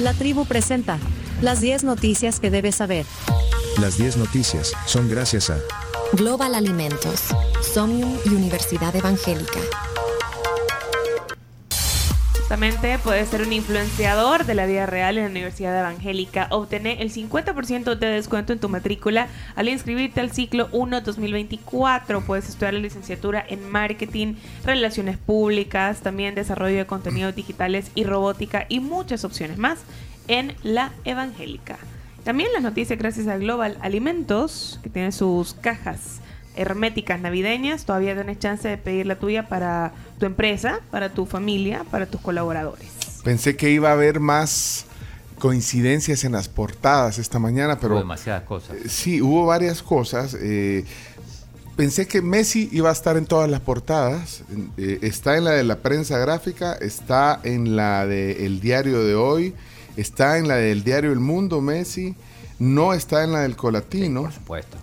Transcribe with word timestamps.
La 0.00 0.14
tribu 0.14 0.44
presenta 0.44 0.98
las 1.42 1.60
10 1.60 1.82
noticias 1.82 2.38
que 2.38 2.50
debes 2.50 2.76
saber. 2.76 3.04
Las 3.80 3.98
10 3.98 4.18
noticias 4.18 4.72
son 4.86 5.08
gracias 5.08 5.50
a 5.50 5.58
Global 6.12 6.54
Alimentos, 6.54 7.24
Somnium 7.74 8.16
y 8.24 8.28
Universidad 8.28 8.94
Evangélica. 8.94 9.58
Justamente 12.48 12.98
puedes 13.04 13.28
ser 13.28 13.42
un 13.42 13.52
influenciador 13.52 14.46
de 14.46 14.54
la 14.54 14.64
vida 14.64 14.86
real 14.86 15.18
en 15.18 15.24
la 15.24 15.30
Universidad 15.30 15.78
Evangélica. 15.78 16.46
Obtener 16.50 17.02
el 17.02 17.12
50% 17.12 17.94
de 17.94 18.06
descuento 18.06 18.54
en 18.54 18.58
tu 18.58 18.70
matrícula 18.70 19.28
al 19.54 19.68
inscribirte 19.68 20.20
al 20.20 20.32
ciclo 20.32 20.70
1 20.72 21.02
2024. 21.02 22.22
Puedes 22.22 22.48
estudiar 22.48 22.72
la 22.72 22.80
licenciatura 22.80 23.44
en 23.46 23.68
marketing, 23.68 24.36
relaciones 24.64 25.18
públicas, 25.18 26.00
también 26.00 26.34
desarrollo 26.34 26.78
de 26.78 26.86
contenidos 26.86 27.36
digitales 27.36 27.90
y 27.94 28.04
robótica 28.04 28.64
y 28.70 28.80
muchas 28.80 29.26
opciones 29.26 29.58
más 29.58 29.80
en 30.26 30.54
la 30.62 30.92
Evangélica. 31.04 31.76
También 32.24 32.50
las 32.54 32.62
noticias 32.62 32.98
gracias 32.98 33.26
a 33.26 33.36
Global 33.36 33.76
Alimentos, 33.82 34.80
que 34.82 34.88
tiene 34.88 35.12
sus 35.12 35.52
cajas 35.52 36.22
herméticas 36.58 37.20
navideñas. 37.20 37.84
Todavía 37.84 38.14
tienes 38.14 38.38
chance 38.38 38.68
de 38.68 38.76
pedir 38.76 39.06
la 39.06 39.16
tuya 39.16 39.48
para 39.48 39.92
tu 40.18 40.26
empresa, 40.26 40.80
para 40.90 41.10
tu 41.10 41.24
familia, 41.26 41.84
para 41.90 42.06
tus 42.06 42.20
colaboradores. 42.20 42.88
Pensé 43.24 43.56
que 43.56 43.70
iba 43.70 43.90
a 43.90 43.92
haber 43.92 44.20
más 44.20 44.84
coincidencias 45.38 46.24
en 46.24 46.32
las 46.32 46.48
portadas 46.48 47.18
esta 47.18 47.38
mañana, 47.38 47.78
pero... 47.78 47.94
Hubo 47.94 48.00
demasiadas 48.00 48.42
cosas. 48.42 48.76
Eh, 48.76 48.88
Sí, 48.88 49.22
hubo 49.22 49.46
varias 49.46 49.82
cosas. 49.82 50.36
eh, 50.40 50.84
pensé 51.76 52.08
que 52.08 52.20
Messi 52.22 52.68
iba 52.72 52.88
a 52.88 52.92
estar 52.92 53.16
en 53.16 53.24
todas 53.26 53.48
las 53.48 53.60
portadas. 53.60 54.42
Eh, 54.76 54.98
está 55.02 55.36
en 55.36 55.44
la 55.44 55.52
de 55.52 55.62
la 55.64 55.76
prensa 55.76 56.18
gráfica, 56.18 56.72
está 56.74 57.38
en 57.44 57.76
la 57.76 58.04
del 58.06 58.60
diario 58.60 59.04
de 59.04 59.14
hoy, 59.14 59.54
está 59.96 60.38
en 60.38 60.48
la 60.48 60.56
del 60.56 60.82
diario 60.82 61.12
El 61.12 61.20
Mundo, 61.20 61.60
Messi. 61.60 62.16
No 62.58 62.92
está 62.92 63.22
en 63.22 63.32
la 63.32 63.42
del 63.42 63.54
Colatino. 63.54 64.22
Por 64.22 64.32
supuesto. 64.32 64.76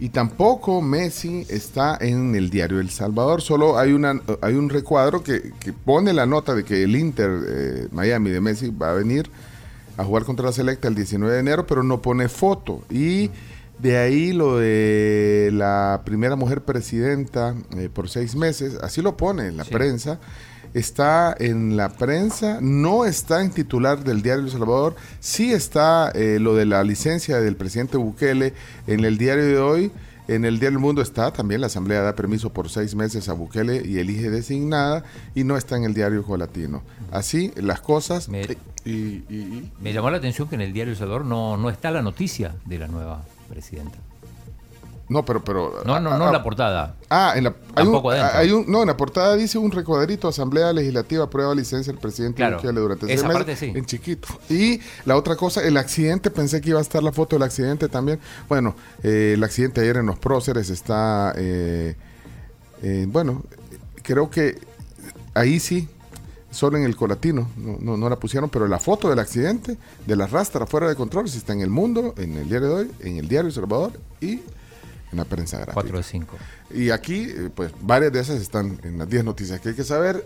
Y 0.00 0.08
tampoco 0.08 0.80
Messi 0.80 1.46
está 1.50 1.96
en 2.00 2.34
el 2.34 2.48
diario 2.48 2.80
El 2.80 2.88
Salvador. 2.90 3.42
Solo 3.42 3.78
hay, 3.78 3.92
una, 3.92 4.18
hay 4.40 4.54
un 4.54 4.70
recuadro 4.70 5.22
que, 5.22 5.52
que 5.60 5.72
pone 5.74 6.12
la 6.14 6.24
nota 6.24 6.54
de 6.54 6.64
que 6.64 6.82
el 6.84 6.96
Inter 6.96 7.30
eh, 7.46 7.88
Miami 7.92 8.30
de 8.30 8.40
Messi 8.40 8.70
va 8.70 8.92
a 8.92 8.94
venir 8.94 9.30
a 9.98 10.04
jugar 10.04 10.24
contra 10.24 10.46
la 10.46 10.52
Selecta 10.52 10.88
el 10.88 10.94
19 10.94 11.34
de 11.34 11.40
enero, 11.40 11.66
pero 11.66 11.82
no 11.82 12.00
pone 12.00 12.30
foto. 12.30 12.82
Y 12.88 13.30
de 13.78 13.98
ahí 13.98 14.32
lo 14.32 14.56
de 14.56 15.50
la 15.52 16.00
primera 16.04 16.34
mujer 16.34 16.62
presidenta 16.62 17.54
eh, 17.76 17.90
por 17.92 18.08
seis 18.08 18.34
meses, 18.34 18.76
así 18.82 19.02
lo 19.02 19.18
pone 19.18 19.48
en 19.48 19.58
la 19.58 19.64
Sí. 19.64 19.70
prensa. 19.72 20.18
Está 20.74 21.34
en 21.38 21.76
la 21.76 21.88
prensa, 21.88 22.58
no 22.60 23.04
está 23.04 23.42
en 23.42 23.50
titular 23.50 24.04
del 24.04 24.22
diario 24.22 24.44
El 24.44 24.50
Salvador, 24.50 24.94
sí 25.18 25.52
está 25.52 26.10
eh, 26.14 26.38
lo 26.40 26.54
de 26.54 26.64
la 26.66 26.84
licencia 26.84 27.40
del 27.40 27.56
presidente 27.56 27.96
Bukele 27.96 28.54
en 28.86 29.04
el 29.04 29.18
diario 29.18 29.44
de 29.46 29.58
hoy. 29.58 29.92
En 30.28 30.44
el 30.44 30.60
diario 30.60 30.78
El 30.78 30.82
Mundo 30.82 31.02
está 31.02 31.32
también 31.32 31.60
la 31.60 31.66
Asamblea 31.66 32.02
da 32.02 32.14
permiso 32.14 32.52
por 32.52 32.68
seis 32.68 32.94
meses 32.94 33.28
a 33.28 33.32
Bukele 33.32 33.82
y 33.84 33.98
elige 33.98 34.30
designada 34.30 35.02
y 35.34 35.42
no 35.42 35.56
está 35.56 35.76
en 35.76 35.82
el 35.82 35.92
diario 35.94 36.22
Colatino. 36.22 36.82
Así 37.10 37.52
las 37.56 37.80
cosas. 37.80 38.28
Me- 38.28 38.42
y- 38.84 38.90
y- 38.90 39.24
y- 39.28 39.72
Me 39.80 39.92
llamó 39.92 40.08
la 40.10 40.18
atención 40.18 40.46
que 40.48 40.54
en 40.54 40.60
el 40.60 40.72
diario 40.72 40.92
El 40.92 40.98
Salvador 40.98 41.24
no, 41.24 41.56
no 41.56 41.68
está 41.68 41.90
la 41.90 42.00
noticia 42.02 42.54
de 42.64 42.78
la 42.78 42.86
nueva 42.86 43.24
presidenta. 43.48 43.98
No, 45.10 45.24
pero, 45.24 45.44
pero 45.44 45.82
No, 45.84 46.00
no, 46.00 46.16
no 46.16 46.26
en 46.28 46.32
la 46.32 46.42
portada. 46.42 46.94
Ah, 47.10 47.34
en 47.36 47.44
la, 47.44 47.54
hay 47.74 47.86
un, 47.86 48.02
hay 48.10 48.50
un- 48.52 48.64
no, 48.70 48.80
en 48.80 48.86
la 48.86 48.96
portada 48.96 49.36
dice 49.36 49.58
un 49.58 49.70
recuadrito, 49.70 50.28
Asamblea 50.28 50.72
Legislativa 50.72 51.24
aprueba 51.24 51.54
licencia 51.54 51.92
del 51.92 52.00
presidente 52.00 52.36
Claro, 52.36 52.56
Bukele 52.56 52.80
durante 52.80 53.06
seis 53.06 53.18
esa 53.18 53.28
meses, 53.28 53.38
parte 53.44 53.56
sí. 53.56 53.72
en 53.74 53.84
chiquito. 53.84 54.28
Y 54.48 54.80
la 55.04 55.16
otra 55.16 55.36
cosa, 55.36 55.62
el 55.62 55.76
accidente, 55.76 56.30
pensé 56.30 56.60
que 56.62 56.70
iba 56.70 56.78
a 56.78 56.82
estar 56.82 57.02
la 57.02 57.12
foto 57.12 57.36
del 57.36 57.42
accidente 57.42 57.88
también. 57.88 58.18
Bueno, 58.48 58.74
eh, 59.02 59.32
el 59.34 59.44
accidente 59.44 59.80
ayer 59.82 59.98
en 59.98 60.06
los 60.06 60.18
próceres 60.18 60.70
está, 60.70 61.34
eh, 61.36 61.94
eh, 62.82 63.06
bueno, 63.08 63.42
creo 64.02 64.30
que 64.30 64.58
ahí 65.34 65.58
sí, 65.60 65.88
solo 66.52 66.78
en 66.78 66.84
el 66.84 66.96
colatino, 66.96 67.48
no, 67.56 67.76
no, 67.80 67.96
no 67.96 68.08
la 68.08 68.16
pusieron, 68.16 68.48
pero 68.50 68.66
la 68.68 68.78
foto 68.78 69.08
del 69.10 69.18
accidente, 69.18 69.76
de 70.06 70.16
la 70.16 70.26
rastra 70.26 70.66
fuera 70.66 70.88
de 70.88 70.94
control, 70.96 71.28
sí 71.28 71.38
está 71.38 71.52
en 71.52 71.60
el 71.60 71.70
mundo, 71.70 72.14
en 72.16 72.36
el 72.36 72.48
diario 72.48 72.68
de 72.68 72.74
hoy, 72.74 72.90
en 73.00 73.18
el 73.18 73.28
diario 73.28 73.48
El 73.48 73.54
Salvador 73.54 73.92
y 74.20 74.40
en 75.12 75.18
la 75.18 75.24
prensa 75.24 75.56
gráfica. 75.56 75.74
4 75.74 75.96
de 75.96 76.02
5. 76.02 76.36
Y 76.74 76.90
aquí, 76.90 77.24
eh, 77.28 77.50
pues, 77.54 77.72
varias 77.80 78.12
de 78.12 78.20
esas 78.20 78.40
están 78.40 78.78
en 78.82 78.98
las 78.98 79.08
10 79.08 79.24
noticias 79.24 79.60
que 79.60 79.70
hay 79.70 79.74
que 79.74 79.84
saber. 79.84 80.24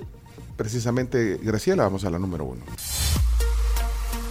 Precisamente, 0.57 1.39
Graciela, 1.43 1.85
vamos 1.85 2.05
a 2.05 2.11
la 2.11 2.19
número 2.19 2.45
uno. 2.45 2.63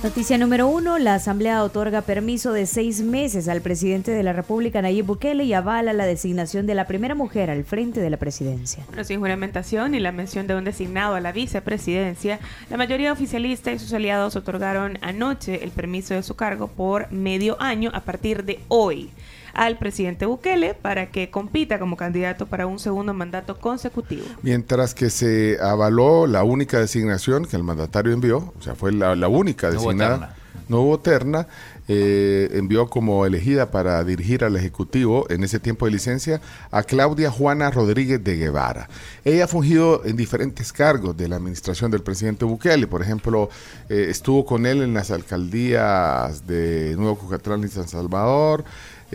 Noticia 0.04 0.38
número 0.38 0.68
uno, 0.68 1.00
la 1.00 1.16
Asamblea 1.16 1.64
otorga 1.64 2.02
permiso 2.02 2.52
de 2.52 2.66
seis 2.66 3.02
meses 3.02 3.48
al 3.48 3.62
presidente 3.62 4.12
de 4.12 4.22
la 4.22 4.34
República, 4.34 4.82
Nayib 4.82 5.06
Bukele, 5.06 5.46
y 5.46 5.54
avala 5.54 5.94
la 5.94 6.06
designación 6.06 6.68
de 6.68 6.76
la 6.76 6.88
primera 6.88 7.16
mujer 7.16 7.50
al 7.50 7.64
frente 7.64 8.02
de 8.02 8.10
la 8.10 8.18
presidencia. 8.18 8.84
Bueno, 8.88 9.06
sin 9.06 9.22
juramentación 9.22 9.96
y 9.96 10.02
la 10.02 10.12
mención 10.12 10.46
de 10.46 10.56
un 10.56 10.66
designado 10.66 11.16
a 11.16 11.22
la 11.22 11.32
vicepresidencia, 11.32 12.42
la 12.70 12.76
mayoría 12.76 13.14
oficialista 13.14 13.72
y 13.72 13.80
sus 13.80 13.94
aliados 13.94 14.36
otorgaron 14.36 15.00
anoche 15.02 15.64
el 15.64 15.72
permiso 15.72 16.14
de 16.14 16.24
su 16.24 16.36
cargo 16.36 16.68
por 16.68 17.10
medio 17.10 17.56
año 17.62 17.90
a 17.94 18.02
partir 18.02 18.44
de 18.44 18.60
hoy 18.68 19.10
al 19.54 19.78
presidente 19.78 20.26
Bukele 20.26 20.74
para 20.74 21.10
que 21.12 21.30
compita 21.30 21.80
como 21.80 21.96
candidato 21.96 22.48
para 22.48 22.68
un 22.68 22.80
segundo 22.80 23.14
mandato 23.14 23.60
consecutivo. 23.60 24.26
Mientras 24.42 24.94
que 24.96 25.10
se 25.10 25.58
avaló 25.62 26.28
la 26.28 26.44
única 26.44 26.80
designación 26.80 27.46
que 27.46 27.56
el 27.56 27.64
mandatario 27.64 28.12
envió, 28.14 28.54
o 28.58 28.62
sea, 28.62 28.76
fue 28.76 28.92
la, 28.92 29.16
la 29.16 29.28
única 29.28 29.70
No 29.70 29.76
hubo 29.76 29.84
designada, 29.90 30.18
terna. 30.20 30.36
no 30.70 30.82
hubo 30.82 31.00
terna, 31.00 31.48
eh, 31.90 32.50
envió 32.54 32.88
como 32.88 33.26
elegida 33.26 33.70
para 33.70 34.02
dirigir 34.06 34.46
al 34.46 34.56
Ejecutivo 34.56 35.26
en 35.30 35.44
ese 35.44 35.60
tiempo 35.60 35.86
de 35.86 35.92
licencia 35.92 36.40
a 36.72 36.84
Claudia 36.84 37.30
Juana 37.30 37.70
Rodríguez 37.72 38.24
de 38.24 38.38
Guevara. 38.38 38.88
Ella 39.26 39.44
ha 39.44 39.48
fungido 39.48 40.02
en 40.06 40.16
diferentes 40.16 40.72
cargos 40.72 41.18
de 41.18 41.28
la 41.28 41.36
administración 41.36 41.92
del 41.92 42.02
presidente 42.02 42.46
Bukele. 42.46 42.88
Por 42.88 43.02
ejemplo, 43.02 43.50
eh, 43.90 44.08
estuvo 44.10 44.46
con 44.46 44.66
él 44.66 44.82
en 44.82 44.94
las 44.94 45.12
alcaldías 45.12 46.48
de 46.48 46.96
Nuevo 46.98 47.18
Cucatlán 47.18 47.64
y 47.66 47.68
San 47.68 47.88
Salvador. 47.90 48.64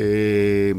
Eh, 0.00 0.74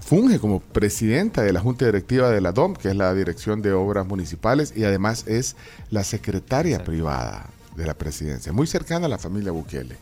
funge 0.00 0.38
como 0.38 0.60
presidenta 0.60 1.42
de 1.42 1.52
la 1.52 1.60
Junta 1.60 1.84
Directiva 1.84 2.30
de 2.30 2.40
la 2.40 2.52
DOM, 2.52 2.74
que 2.74 2.88
es 2.88 2.96
la 2.96 3.14
Dirección 3.14 3.60
de 3.62 3.72
Obras 3.72 4.06
Municipales, 4.06 4.72
y 4.74 4.84
además 4.84 5.26
es 5.26 5.56
la 5.90 6.02
secretaria 6.02 6.76
Exacto. 6.76 6.90
privada 6.92 7.46
de 7.76 7.86
la 7.86 7.94
presidencia, 7.94 8.52
muy 8.52 8.66
cercana 8.66 9.06
a 9.06 9.08
la 9.08 9.18
familia 9.18 9.52
Bukele, 9.52 9.96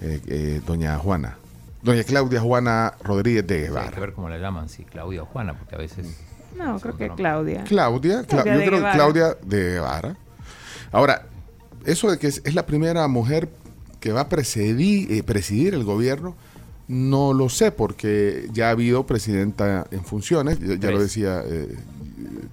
eh, 0.00 0.20
eh, 0.26 0.60
doña 0.66 0.98
Juana, 0.98 1.36
doña 1.82 2.02
Claudia 2.04 2.40
Juana 2.40 2.94
Rodríguez 3.04 3.46
de 3.46 3.54
Hay 3.54 3.60
que 3.62 3.68
Guevara. 3.68 4.00
ver 4.00 4.12
cómo 4.14 4.28
la 4.28 4.38
llaman, 4.38 4.68
si 4.68 4.84
Claudia 4.84 5.22
o 5.22 5.26
Juana, 5.26 5.54
porque 5.56 5.74
a 5.74 5.78
veces... 5.78 6.06
No, 6.56 6.78
creo 6.80 6.96
que. 6.98 7.08
Claudia. 7.10 7.64
Claudia, 7.64 8.22
Cla- 8.22 8.42
Claudia 8.42 8.52
yo 8.54 8.58
creo 8.60 8.70
que 8.70 8.76
Guevara. 8.76 8.94
Claudia 8.94 9.36
de 9.42 9.62
Guevara. 9.70 10.16
Ahora, 10.90 11.26
eso 11.86 12.10
de 12.10 12.18
que 12.18 12.26
es, 12.26 12.42
es 12.44 12.54
la 12.54 12.66
primera 12.66 13.06
mujer 13.08 13.48
que 14.00 14.12
va 14.12 14.22
a 14.22 14.28
presidir, 14.28 15.10
eh, 15.12 15.22
presidir 15.22 15.72
el 15.74 15.84
gobierno, 15.84 16.36
no 16.92 17.32
lo 17.32 17.48
sé, 17.48 17.72
porque 17.72 18.48
ya 18.52 18.68
ha 18.68 18.70
habido 18.72 19.06
presidenta 19.06 19.86
en 19.90 20.04
funciones, 20.04 20.60
ya, 20.60 20.74
ya 20.74 20.90
lo 20.90 21.00
decía, 21.00 21.42
eh, 21.42 21.74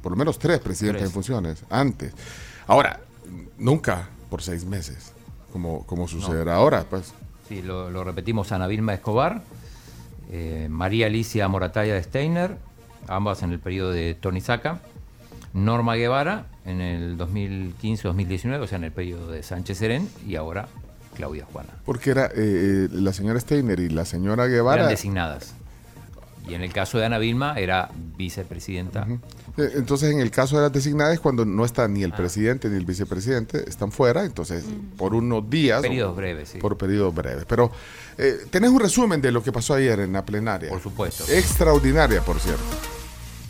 por 0.01 0.13
lo 0.13 0.17
menos 0.17 0.39
tres 0.39 0.59
presidentas 0.59 1.01
Tres. 1.01 1.09
en 1.09 1.13
funciones 1.13 1.63
antes. 1.69 2.13
Ahora, 2.65 3.01
nunca 3.57 4.07
por 4.29 4.41
seis 4.41 4.63
meses, 4.63 5.11
como, 5.51 5.85
como 5.85 6.07
sucederá 6.07 6.55
ahora, 6.55 6.85
pues. 6.89 7.13
Sí, 7.49 7.61
lo, 7.61 7.89
lo 7.89 8.05
repetimos, 8.05 8.53
Ana 8.53 8.67
Vilma 8.67 8.93
Escobar, 8.93 9.41
eh, 10.31 10.67
María 10.69 11.07
Alicia 11.07 11.45
Morataya 11.49 11.95
de 11.95 12.03
Steiner, 12.03 12.55
ambas 13.09 13.43
en 13.43 13.51
el 13.51 13.59
periodo 13.59 13.91
de 13.91 14.13
Tony 14.13 14.39
Saca, 14.39 14.79
Norma 15.53 15.95
Guevara 15.95 16.45
en 16.63 16.79
el 16.79 17.17
2015-2019, 17.17 18.61
o 18.61 18.67
sea, 18.67 18.77
en 18.77 18.85
el 18.85 18.93
periodo 18.93 19.29
de 19.31 19.43
Sánchez 19.43 19.79
Serén, 19.79 20.07
y 20.25 20.37
ahora 20.37 20.69
Claudia 21.19 21.45
Juana. 21.51 21.69
Porque 21.85 22.11
era 22.11 22.27
eh, 22.27 22.31
eh, 22.35 22.87
la 22.93 23.11
señora 23.11 23.37
Steiner 23.41 23.77
y 23.81 23.89
la 23.89 24.05
señora 24.05 24.47
Guevara. 24.47 24.77
Eran 24.83 24.89
designadas. 24.89 25.53
Y 26.47 26.53
en 26.53 26.61
el 26.63 26.71
caso 26.73 26.97
de 26.97 27.05
Ana 27.05 27.17
Vilma 27.19 27.59
era 27.59 27.89
vicepresidenta. 28.17 29.05
Eh, 29.57 29.71
Entonces, 29.75 30.11
en 30.13 30.19
el 30.21 30.31
caso 30.31 30.55
de 30.55 30.63
las 30.63 30.71
designadas, 30.71 31.19
cuando 31.19 31.43
no 31.45 31.65
está 31.65 31.87
ni 31.89 32.01
Ah. 32.03 32.05
el 32.05 32.13
presidente 32.13 32.69
ni 32.69 32.77
el 32.77 32.85
vicepresidente, 32.85 33.69
están 33.69 33.91
fuera, 33.91 34.23
entonces 34.23 34.63
por 34.97 35.13
unos 35.13 35.47
días. 35.49 35.81
Periodos 35.81 36.13
o- 36.13 36.15
breves, 36.15 36.49
sí. 36.49 36.57
Por 36.59 36.77
periodos 36.77 37.13
breves. 37.13 37.43
Pero 37.45 37.69
eh, 38.17 38.37
tenés 38.49 38.69
un 38.71 38.79
resumen 38.79 39.21
de 39.21 39.31
lo 39.33 39.43
que 39.43 39.51
pasó 39.51 39.73
ayer 39.75 39.99
en 39.99 40.13
la 40.13 40.25
plenaria. 40.25 40.69
Por 40.69 40.81
supuesto. 40.81 41.25
Extraordinaria, 41.31 42.21
por 42.21 42.39
cierto. 42.39 42.63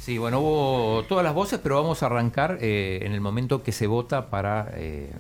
Sí, 0.02 0.18
bueno, 0.18 0.40
hubo 0.40 1.04
todas 1.08 1.24
las 1.24 1.36
voces, 1.36 1.60
pero 1.62 1.76
vamos 1.76 2.02
a 2.02 2.08
arrancar 2.08 2.58
eh, 2.60 3.00
en 3.04 3.12
el 3.14 3.22
momento 3.22 3.62
que 3.62 3.72
se 3.72 3.86
vota 3.88 4.30
para, 4.32 4.72
eh, 4.74 5.12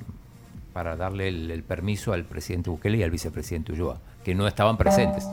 para 0.80 0.96
darle 0.96 1.28
el, 1.28 1.62
permiso 1.68 2.14
al 2.14 2.24
presidente 2.24 2.70
Bukele 2.70 3.00
y 3.00 3.04
al 3.04 3.12
vicepresidente 3.12 3.74
Ulloa, 3.74 4.00
que 4.24 4.34
no 4.34 4.48
estaban 4.48 4.78
presentes. 4.78 5.26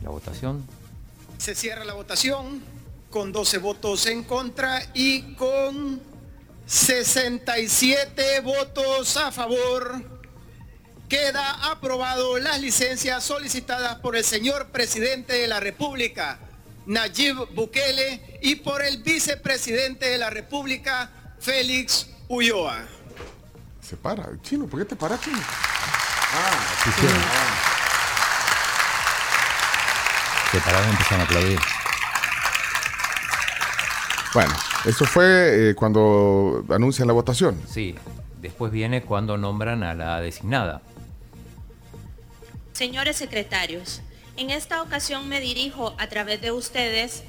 La 0.00 0.10
votación. 0.10 0.64
Se 1.38 1.56
cierra 1.56 1.84
la 1.84 1.94
votación 1.94 2.62
con 3.10 3.32
12 3.32 3.58
votos 3.58 4.06
en 4.06 4.22
contra 4.22 4.80
y 4.94 5.34
con 5.34 6.00
67 6.66 8.38
votos 8.42 9.16
a 9.16 9.32
favor. 9.32 10.00
Queda 11.08 11.72
aprobado 11.72 12.38
las 12.38 12.60
licencias 12.60 13.24
solicitadas 13.24 13.96
por 13.96 14.14
el 14.14 14.22
señor 14.22 14.68
presidente 14.68 15.32
de 15.32 15.48
la 15.48 15.58
República, 15.58 16.38
Nayib 16.86 17.52
Bukele, 17.56 18.38
y 18.40 18.54
por 18.54 18.82
el 18.82 19.02
vicepresidente 19.02 20.10
de 20.10 20.18
la 20.18 20.30
República, 20.30 21.10
Félix 21.40 22.10
Ulloa. 22.28 22.82
Se 23.80 23.96
para. 23.96 24.26
Chino, 24.42 24.66
¿por 24.66 24.80
qué 24.80 24.84
te 24.84 24.96
paras, 24.96 25.20
chino? 25.20 25.38
Se 30.50 30.60
pararon 30.60 30.88
y 30.88 30.90
empezaron 30.90 31.20
a 31.20 31.24
aplaudir. 31.24 31.60
Bueno, 34.34 34.54
eso 34.84 35.04
fue 35.04 35.70
eh, 35.70 35.74
cuando 35.74 36.64
anuncian 36.70 37.06
la 37.06 37.14
votación. 37.14 37.60
Sí, 37.68 37.94
después 38.40 38.72
viene 38.72 39.02
cuando 39.02 39.36
nombran 39.36 39.82
a 39.82 39.94
la 39.94 40.20
designada. 40.20 40.82
Señores 42.72 43.16
secretarios, 43.16 44.02
en 44.36 44.50
esta 44.50 44.82
ocasión 44.82 45.28
me 45.28 45.40
dirijo 45.40 45.94
a 45.98 46.08
través 46.08 46.42
de 46.42 46.50
ustedes 46.50 47.22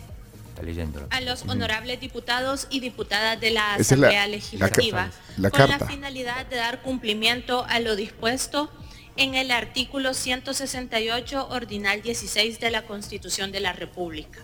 Está 0.57 0.65
leyéndolo. 0.65 1.05
a 1.11 1.21
los 1.21 1.43
honorables 1.43 1.99
diputados 1.99 2.65
y 2.71 2.79
diputadas 2.79 3.39
de 3.39 3.51
la 3.51 3.75
Asamblea 3.75 4.25
la 4.25 4.27
Legislativa 4.27 5.11
la 5.37 5.51
con 5.51 5.69
la 5.69 5.77
finalidad 5.77 6.47
de 6.47 6.55
dar 6.55 6.81
cumplimiento 6.81 7.63
a 7.69 7.79
lo 7.79 7.95
dispuesto 7.95 8.71
en 9.17 9.35
el 9.35 9.51
artículo 9.51 10.15
168 10.15 11.49
ordinal 11.49 12.01
16 12.01 12.59
de 12.59 12.71
la 12.71 12.87
Constitución 12.87 13.51
de 13.51 13.59
la 13.59 13.73
República. 13.73 14.39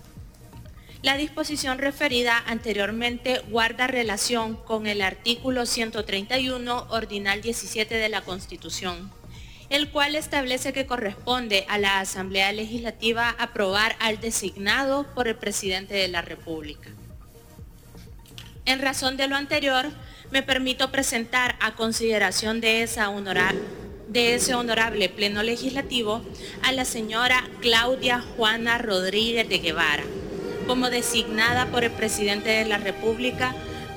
La 1.02 1.18
disposición 1.18 1.80
referida 1.80 2.44
anteriormente 2.46 3.42
guarda 3.50 3.88
relación 3.88 4.56
con 4.56 4.86
el 4.86 5.02
artículo 5.02 5.66
131 5.66 6.90
ordinal 6.92 7.42
17 7.42 7.96
de 7.96 8.10
la 8.10 8.22
Constitución, 8.22 9.12
el 9.74 9.90
cual 9.90 10.16
establece 10.16 10.72
que 10.72 10.86
corresponde 10.86 11.66
a 11.68 11.80
la 11.80 12.00
Asamblea 12.00 12.52
Legislativa 12.52 13.36
aprobar 13.40 13.96
al 14.00 14.20
designado 14.20 15.04
por 15.16 15.28
el 15.28 15.36
presidente 15.36 15.96
de 15.96 16.08
la 16.10 16.22
República. 16.22 16.92
En 18.66 18.80
razón 18.80 19.18
de 19.18 19.28
lo 19.28 19.36
anterior, 19.36 19.88
me 20.30 20.44
permito 20.44 20.92
presentar 20.92 21.56
a 21.60 21.74
consideración 21.74 22.62
de, 22.62 22.84
esa 22.84 23.12
de 24.10 24.36
ese 24.36 24.54
honorable 24.54 25.10
Pleno 25.10 25.42
Legislativo 25.42 26.22
a 26.62 26.72
la 26.72 26.86
señora 26.86 27.44
Claudia 27.60 28.24
Juana 28.38 28.78
Rodríguez 28.78 29.50
de 29.50 29.58
Guevara, 29.58 30.04
como 30.68 30.92
designada 30.92 31.66
por 31.66 31.84
el 31.84 31.92
presidente 31.92 32.50
de 32.50 32.66
la 32.66 32.78
República 32.78 33.56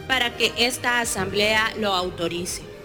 para 0.09 0.39
que 0.39 0.55
esta 0.57 1.01
Asamblea 1.01 1.75
lo 1.79 1.93
autorice. 1.93 2.76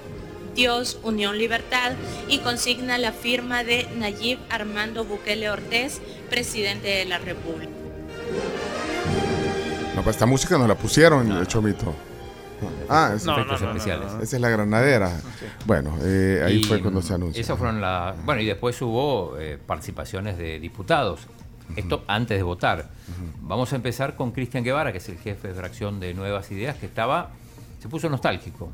Dios, 0.56 1.00
Unión, 1.03 1.38
Libertad 1.38 1.94
y 2.27 2.39
consigna 2.39 2.98
la 2.98 3.12
firma 3.12 3.63
de 3.63 3.88
Nayib 3.98 4.39
Armando 4.50 5.06
Bukele 5.06 5.50
Ortiz, 5.50 6.01
presidente 6.30 6.88
de 6.88 7.06
la 7.06 7.18
República. 7.18 7.71
No, 9.95 10.03
pues 10.03 10.15
esta 10.15 10.25
música 10.25 10.57
nos 10.57 10.68
la 10.68 10.75
pusieron, 10.75 11.31
el 11.31 11.48
chomito. 11.48 11.94
Ah, 12.88 13.13
es- 13.15 13.25
No, 13.25 13.33
Efectos 13.33 13.62
no, 13.62 13.68
especiales. 13.71 14.07
no, 14.12 14.18
no. 14.18 14.24
Esa 14.24 14.36
es 14.36 14.42
la 14.42 14.50
granadera. 14.50 15.19
Bueno, 15.65 15.98
eh, 16.03 16.44
ahí 16.45 16.57
Y, 16.57 16.63
fue 16.63 16.80
cuando 16.81 17.01
se 17.01 17.13
anunció. 17.13 17.42
Esas 17.42 17.57
fueron 17.57 17.81
las. 17.81 18.24
Bueno, 18.24 18.42
y 18.42 18.45
después 18.45 18.80
hubo 18.81 19.38
eh, 19.39 19.57
participaciones 19.65 20.38
de 20.38 20.59
diputados. 20.59 21.21
Esto 21.75 22.04
antes 22.07 22.38
de 22.38 22.44
votar. 22.44 22.89
Vamos 23.42 23.71
a 23.71 23.77
empezar 23.77 24.15
con 24.18 24.31
Cristian 24.31 24.63
Guevara, 24.63 24.92
que 24.92 24.97
es 24.97 25.07
el 25.09 25.18
jefe 25.18 25.47
de 25.50 25.54
fracción 25.54 26.00
de 26.01 26.13
Nuevas 26.13 26.51
Ideas, 26.51 26.75
que 26.75 26.86
estaba. 26.86 27.31
se 27.81 27.88
puso 27.89 28.09
nostálgico. 28.09 28.71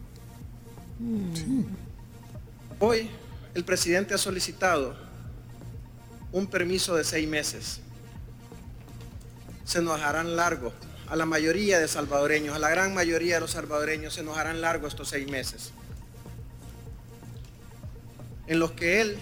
Hoy 2.79 3.09
el 3.53 3.63
presidente 3.63 4.13
ha 4.13 4.17
solicitado 4.17 4.95
un 6.31 6.47
permiso 6.47 6.95
de 6.95 7.03
seis 7.03 7.27
meses. 7.27 7.81
Se 9.63 9.81
nos 9.81 10.01
harán 10.01 10.35
largo. 10.35 10.73
A 11.07 11.15
la 11.15 11.25
mayoría 11.25 11.79
de 11.79 11.87
salvadoreños, 11.87 12.55
a 12.55 12.59
la 12.59 12.69
gran 12.69 12.93
mayoría 12.93 13.35
de 13.35 13.41
los 13.41 13.51
salvadoreños 13.51 14.13
se 14.13 14.23
nos 14.23 14.37
harán 14.37 14.59
largo 14.59 14.87
estos 14.87 15.09
seis 15.09 15.29
meses. 15.29 15.71
En 18.47 18.59
los 18.59 18.71
que 18.71 19.01
él 19.01 19.17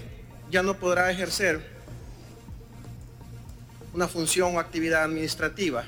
ya 0.52 0.64
no 0.64 0.80
podrá 0.80 1.12
ejercer 1.12 1.62
una 3.94 4.08
función 4.08 4.56
o 4.56 4.60
actividad 4.60 5.04
administrativa, 5.04 5.84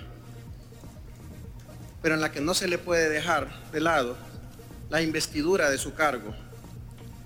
pero 2.01 2.15
en 2.15 2.21
la 2.21 2.31
que 2.31 2.41
no 2.41 2.53
se 2.53 2.67
le 2.67 2.77
puede 2.77 3.09
dejar 3.09 3.71
de 3.71 3.79
lado 3.79 4.26
la 4.89 5.01
investidura 5.01 5.69
de 5.69 5.77
su 5.77 5.93
cargo 5.93 6.33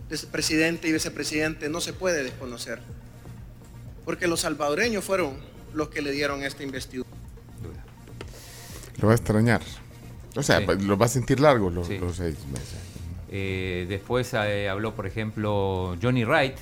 de 0.09 0.17
presidente 0.27 0.87
y 0.87 0.91
vicepresidente 0.91 1.69
no 1.69 1.79
se 1.79 1.93
puede 1.93 2.23
desconocer. 2.23 2.79
Porque 4.03 4.27
los 4.27 4.41
salvadoreños 4.41 5.03
fueron 5.05 5.35
los 5.73 5.89
que 5.89 6.01
le 6.01 6.11
dieron 6.11 6.43
esta 6.43 6.63
investidura. 6.63 7.07
Lo 8.97 9.07
va 9.07 9.13
a 9.13 9.15
extrañar. 9.15 9.61
O 10.35 10.43
sea, 10.43 10.59
Sí. 10.59 10.65
pues, 10.65 10.83
lo 10.83 10.97
va 10.97 11.05
a 11.05 11.09
sentir 11.09 11.39
largo 11.39 11.69
los, 11.69 11.87
Sí. 11.87 11.97
los 11.97 12.15
seis 12.17 12.35
meses. 12.51 12.75
Eh, 13.29 13.85
después 13.87 14.33
eh, 14.33 14.67
habló, 14.69 14.93
por 14.95 15.07
ejemplo, 15.07 15.95
Johnny 16.01 16.25
Wright, 16.25 16.57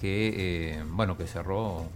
que, 0.00 0.34
eh, 0.76 0.84
bueno, 0.90 1.16
que 1.16 1.26
cerró, 1.26 1.86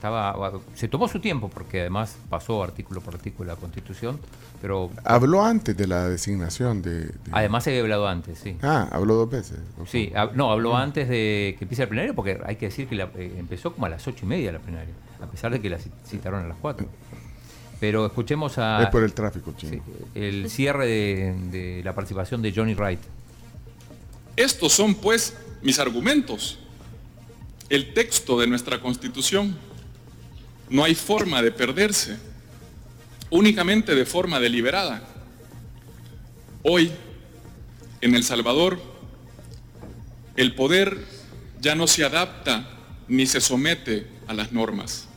estaba, 0.00 0.52
se 0.74 0.88
tomó 0.88 1.08
su 1.08 1.20
tiempo 1.20 1.50
porque 1.50 1.80
además 1.82 2.16
pasó 2.30 2.62
artículo 2.62 3.02
por 3.02 3.14
artículo 3.16 3.52
la 3.52 3.56
Constitución, 3.56 4.18
pero 4.62 4.90
Habló 5.04 5.44
antes 5.44 5.76
de 5.76 5.86
la 5.86 6.08
designación 6.08 6.80
de... 6.80 7.00
de- 7.04 7.12
además 7.32 7.64
se 7.64 7.70
había 7.70 7.82
hablado 7.82 8.08
antes, 8.08 8.38
sí. 8.38 8.56
Ah, 8.62 8.88
habló 8.92 9.14
dos 9.14 9.28
veces. 9.30 9.58
Sí, 9.86 10.10
hab- 10.14 10.32
no, 10.32 10.50
habló 10.52 10.74
antes 10.74 11.06
de 11.06 11.54
que 11.58 11.64
empiece 11.66 11.82
el 11.82 11.88
plenario 11.90 12.14
porque 12.14 12.40
hay 12.46 12.56
que 12.56 12.66
decir 12.66 12.88
que 12.88 12.94
la- 12.94 13.10
eh, 13.14 13.34
empezó 13.38 13.74
como 13.74 13.84
a 13.84 13.88
las 13.90 14.06
ocho 14.08 14.24
y 14.24 14.28
media 14.28 14.52
la 14.52 14.58
plenaria, 14.58 14.94
a 15.22 15.26
pesar 15.26 15.52
de 15.52 15.60
que 15.60 15.68
la 15.68 15.76
ci- 15.78 15.90
citaron 16.06 16.44
a 16.46 16.48
las 16.48 16.56
cuatro. 16.56 16.86
Pero 17.78 18.06
escuchemos 18.06 18.56
a... 18.56 18.82
Es 18.84 18.88
por 18.88 19.02
el 19.04 19.12
tráfico, 19.12 19.52
chino. 19.54 19.72
sí, 19.72 19.82
el 20.14 20.48
cierre 20.48 20.86
de, 20.86 21.34
de 21.50 21.82
la 21.84 21.94
participación 21.94 22.40
de 22.40 22.52
Johnny 22.54 22.72
Wright. 22.74 23.00
Estos 24.36 24.72
son, 24.72 24.94
pues, 24.94 25.36
mis 25.60 25.78
argumentos. 25.78 26.58
El 27.68 27.92
texto 27.92 28.40
de 28.40 28.46
nuestra 28.46 28.80
Constitución. 28.80 29.56
No 30.70 30.84
hay 30.84 30.94
forma 30.94 31.42
de 31.42 31.50
perderse, 31.50 32.16
únicamente 33.28 33.94
de 33.94 34.06
forma 34.06 34.40
deliberada. 34.40 35.02
Hoy, 36.62 36.90
en 38.00 38.14
El 38.14 38.24
Salvador, 38.24 38.80
el 40.36 40.54
poder 40.54 41.04
ya 41.60 41.74
no 41.74 41.86
se 41.86 42.04
adapta 42.04 42.68
ni 43.08 43.26
se 43.26 43.40
somete 43.40 44.06
a 44.28 44.32
las 44.32 44.52
normas. 44.52 45.08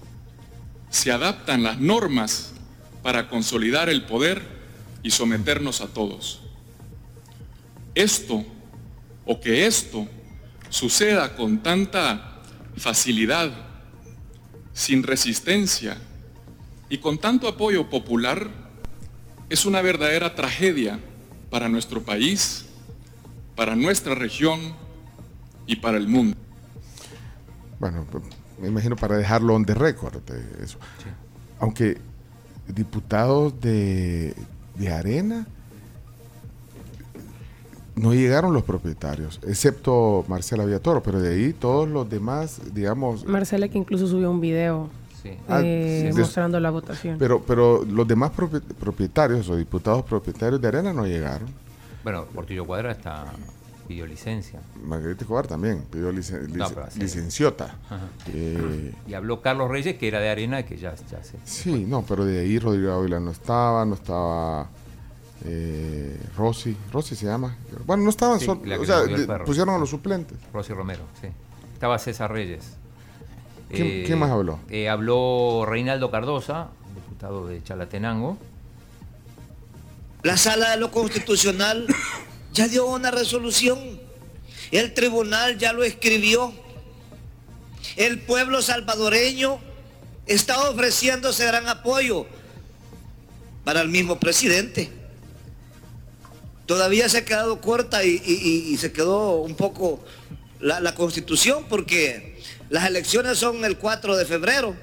Se 0.89 1.12
adaptan 1.12 1.63
las 1.63 1.79
normas 1.79 2.53
para 3.03 3.29
consolidar 3.29 3.89
el 3.89 4.03
poder 4.05 4.41
y 5.03 5.12
someternos 5.12 5.81
a 5.81 5.88
todos. 5.88 6.41
Esto 7.93 8.43
o 9.25 9.39
que 9.39 9.67
esto 9.67 10.07
suceda 10.69 11.36
con 11.36 11.62
tanta 11.62 12.41
facilidad, 12.75 13.51
sin 14.73 15.03
resistencia 15.03 15.97
y 16.89 16.97
con 16.97 17.17
tanto 17.17 17.47
apoyo 17.47 17.89
popular, 17.89 18.49
es 19.49 19.65
una 19.65 19.81
verdadera 19.81 20.35
tragedia 20.35 20.99
para 21.49 21.69
nuestro 21.69 22.01
país, 22.01 22.65
para 23.55 23.75
nuestra 23.75 24.15
región 24.15 24.59
y 25.67 25.77
para 25.77 25.97
el 25.97 26.07
mundo. 26.07 26.35
Bueno, 27.79 28.05
pues, 28.09 28.23
me 28.59 28.67
imagino 28.67 28.95
para 28.95 29.17
dejarlo 29.17 29.55
on 29.55 29.65
the 29.65 29.73
record. 29.73 30.23
de 30.23 30.63
eso. 30.63 30.77
Aunque 31.59 31.97
diputados 32.67 33.59
de, 33.59 34.35
de 34.75 34.91
Arena 34.91 35.45
no 38.03 38.13
llegaron 38.13 38.53
los 38.53 38.63
propietarios, 38.63 39.39
excepto 39.48 40.25
Marcela 40.27 40.65
Villatoro, 40.65 41.01
pero 41.01 41.22
de 41.22 41.33
ahí 41.33 41.53
todos 41.53 41.88
los 41.88 42.10
demás, 42.10 42.60
digamos, 42.74 43.25
Marcela 43.25 43.67
que 43.69 43.77
incluso 43.77 44.07
subió 44.07 44.29
un 44.29 44.41
video 44.41 44.89
Sí. 45.24 45.31
Ah, 45.48 45.62
eh, 45.63 46.10
sí. 46.13 46.19
mostrando 46.19 46.60
la 46.60 46.69
votación. 46.69 47.15
pero, 47.17 47.41
pero 47.41 47.86
los 47.86 48.05
demás 48.05 48.31
propi- 48.36 48.60
propietarios 48.62 49.48
o 49.50 49.55
diputados 49.55 50.03
propietarios 50.03 50.60
de 50.62 50.67
Arena 50.67 50.91
no 50.91 51.05
llegaron. 51.07 51.48
Bueno, 52.03 52.25
Portillo 52.25 52.65
Cuadra 52.65 52.91
está 52.91 53.27
pidió 53.88 54.05
licencia. 54.05 54.60
Margarita 54.83 55.22
Escobar 55.22 55.48
también 55.48 55.83
pidió 55.89 56.12
licen- 56.12 56.50
No, 56.50 56.69
lic- 56.69 56.89
sí. 56.89 57.00
licenciota. 57.00 57.75
Ajá. 57.89 58.00
Eh, 58.33 58.93
Y 59.07 59.13
habló 59.13 59.41
Carlos 59.41 59.69
Reyes, 59.69 59.98
que 59.98 60.07
era 60.10 60.19
de 60.19 60.29
Arena, 60.29 60.60
y 60.60 60.63
que 60.65 60.75
ya, 60.77 60.93
ya 61.10 61.24
se... 61.24 61.38
Sí, 61.45 61.86
no, 61.88 62.01
pero 62.03 62.25
de 62.25 62.39
ahí 62.41 62.60
Rodrigo 62.60 62.91
Ávila 62.91 63.19
no 63.22 63.31
estaba, 63.31 63.86
no 63.86 63.93
estaba 63.95 64.67
eh, 65.45 66.17
Rosy, 66.38 66.75
Rosy 66.91 67.15
se 67.15 67.25
llama. 67.25 67.57
Bueno, 67.85 68.03
no 68.03 68.09
estaban, 68.09 68.39
Sí, 68.39 68.47
o 68.50 68.85
sea, 68.85 69.03
pusieron 69.45 69.75
a 69.75 69.77
los 69.77 69.89
suplentes. 69.89 70.38
Rosy 70.53 70.73
Romero, 70.73 71.03
sí. 71.21 71.27
Estaba 71.73 72.00
César 72.00 72.31
Reyes. 72.31 72.63
¿Quién- 73.69 74.05
quién 74.05 74.19
más 74.19 74.29
habló? 74.29 74.59
eh, 74.69 74.88
habló 74.88 75.65
Reinaldo 75.67 76.12
Cardosa, 76.12 76.69
diputado 76.95 77.47
de 77.47 77.63
Chalatenango, 77.63 78.38
La 80.21 80.38
sala 80.38 80.71
de 80.71 80.77
lo 80.77 80.89
constitucional 80.91 81.85
ya 82.53 82.67
dio 82.69 82.85
una 82.85 83.12
resolución. 83.12 83.77
El 84.71 84.93
tribunal 84.93 85.57
ya 85.57 85.73
lo 85.73 85.83
escribió. 85.83 86.53
El 87.97 88.21
pueblo 88.21 88.62
salvadoreño 88.62 89.59
está 90.25 90.69
ofreciéndose 90.69 91.45
gran 91.45 91.67
apoyo 91.67 92.25
para 93.65 93.81
el 93.81 93.89
mismo 93.89 94.17
presidente. 94.17 94.89
Todavía 96.65 97.10
se 97.10 97.20
ha 97.20 97.25
quedado 97.25 97.60
corta 97.62 98.03
y, 98.03 98.22
y- 98.25 98.74
y 98.74 98.77
se 98.77 98.91
quedó 98.91 99.38
un 99.41 99.55
poco 99.55 100.03
la, 100.60 100.79
la 100.79 100.96
constitución 100.96 101.65
porque 101.70 102.41
las 102.70 102.86
elecciones 102.88 103.38
son 103.38 103.65
el 103.65 103.77
4 103.77 104.15
de 104.15 104.25
febrero 104.25 104.75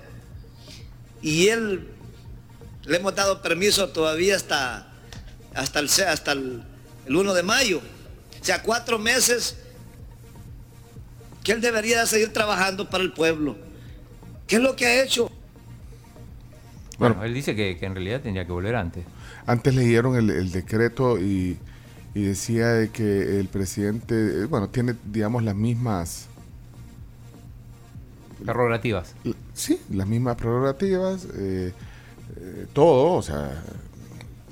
y 1.22 1.48
él 1.48 1.88
le 2.84 2.96
hemos 2.96 3.14
dado 3.14 3.40
permiso 3.42 3.88
todavía 3.88 4.36
hasta, 4.36 4.92
hasta, 5.54 5.80
el, 5.80 5.86
hasta 6.06 6.32
el, 6.32 6.62
el 7.06 7.16
1 7.16 7.34
de 7.34 7.42
mayo. 7.42 7.80
O 8.40 8.44
sea, 8.44 8.62
cuatro 8.62 8.98
meses 8.98 9.56
que 11.44 11.52
él 11.52 11.60
debería 11.60 12.04
seguir 12.06 12.32
trabajando 12.32 12.88
para 12.90 13.02
el 13.04 13.12
pueblo. 13.12 13.56
¿Qué 14.46 14.56
es 14.56 14.62
lo 14.62 14.76
que 14.76 14.86
ha 14.86 15.02
hecho? 15.02 15.30
Bueno, 16.98 17.24
él 17.24 17.32
dice 17.32 17.54
que, 17.56 17.78
que 17.78 17.86
en 17.86 17.94
realidad 17.94 18.20
tendría 18.20 18.44
que 18.44 18.52
volver 18.52 18.76
antes. 18.76 19.04
Antes 19.46 19.74
leyeron 19.74 20.16
el, 20.16 20.28
el 20.30 20.52
decreto 20.52 21.18
y, 21.18 21.58
y 22.14 22.24
decía 22.24 22.68
de 22.68 22.90
que 22.90 23.38
el 23.38 23.48
presidente, 23.48 24.42
eh, 24.42 24.44
bueno, 24.46 24.68
tiene, 24.68 24.94
digamos, 25.04 25.42
las 25.42 25.54
mismas... 25.54 26.26
Prerrogativas. 28.44 29.14
Sí, 29.52 29.80
las 29.90 30.08
mismas 30.08 30.36
prerrogativas, 30.36 31.26
eh, 31.36 31.72
eh, 32.36 32.66
todo, 32.72 33.12
o 33.12 33.22
sea, 33.22 33.62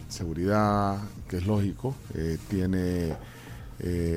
seguridad, 0.08 0.98
que 1.28 1.38
es 1.38 1.46
lógico, 1.46 1.94
eh, 2.14 2.38
tiene, 2.48 3.16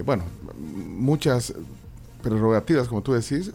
bueno, 0.03 0.25
muchas 0.57 1.53
prerrogativas, 2.21 2.89
como 2.89 3.01
tú 3.01 3.13
decís, 3.13 3.51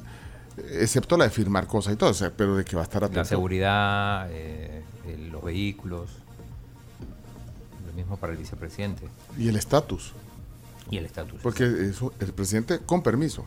excepto 0.72 1.18
la 1.18 1.24
de 1.24 1.30
firmar 1.30 1.66
cosas 1.66 1.92
y 1.92 1.96
todo, 1.96 2.10
o 2.10 2.14
sea, 2.14 2.32
pero 2.34 2.56
de 2.56 2.64
que 2.64 2.76
va 2.76 2.82
a 2.82 2.84
estar 2.84 3.04
atento. 3.04 3.20
La 3.20 3.24
seguridad, 3.26 4.28
los 5.30 5.44
vehículos. 5.44 6.10
Mismo 7.96 8.16
para 8.18 8.32
el 8.34 8.38
vicepresidente. 8.38 9.08
Y 9.38 9.48
el 9.48 9.56
estatus. 9.56 10.12
Y 10.90 10.98
el 10.98 11.06
estatus. 11.06 11.40
Porque 11.42 11.64
eso, 11.64 12.12
el 12.20 12.32
presidente 12.32 12.78
con 12.80 13.02
permiso. 13.02 13.44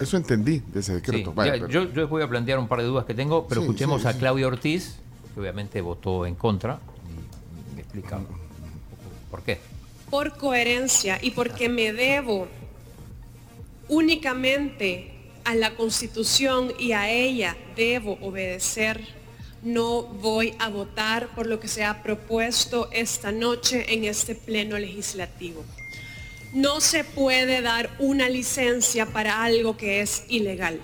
Eso 0.00 0.16
entendí 0.16 0.60
de 0.72 0.80
ese 0.80 0.94
decreto. 0.94 1.30
Sí, 1.30 1.36
Vaya, 1.36 1.56
ya, 1.56 1.66
pero- 1.66 1.72
yo, 1.84 1.92
yo 1.92 2.00
les 2.02 2.08
voy 2.10 2.22
a 2.22 2.28
plantear 2.28 2.58
un 2.58 2.68
par 2.68 2.80
de 2.80 2.86
dudas 2.86 3.04
que 3.04 3.14
tengo, 3.14 3.46
pero 3.48 3.60
Sí, 3.62 3.66
escuchemos 3.66 4.02
sí, 4.02 4.08
a. 4.08 4.12
Claudia 4.14 4.46
Ortiz, 4.46 4.96
que 5.34 5.40
obviamente 5.40 5.80
votó 5.80 6.24
en 6.26 6.34
contra, 6.36 6.78
y 7.72 7.74
me 7.74 7.80
explica 7.82 8.16
un 8.18 8.24
poco 8.26 8.38
por 9.30 9.42
qué. 9.42 9.58
por 10.10 10.36
coherencia 10.36 11.18
y 11.20 11.32
porque 11.32 11.68
me 11.68 11.92
debo 11.92 12.46
únicamente 13.88 15.12
a 15.44 15.54
la 15.54 15.74
Constitución 15.76 16.72
y 16.78 16.92
a 16.92 17.10
ella 17.10 17.56
debo 17.76 18.18
obedecer, 18.20 19.00
no 19.66 20.04
voy 20.04 20.54
a 20.60 20.68
votar 20.68 21.34
por 21.34 21.48
lo 21.48 21.58
que 21.58 21.66
se 21.66 21.82
ha 21.82 22.00
propuesto 22.04 22.88
esta 22.92 23.32
noche 23.32 23.92
en 23.92 24.04
este 24.04 24.36
pleno 24.36 24.78
legislativo. 24.78 25.64
No 26.52 26.80
se 26.80 27.02
puede 27.02 27.62
dar 27.62 27.90
una 27.98 28.28
licencia 28.28 29.06
para 29.06 29.42
algo 29.42 29.76
que 29.76 30.02
es 30.02 30.22
ilegal. 30.28 30.80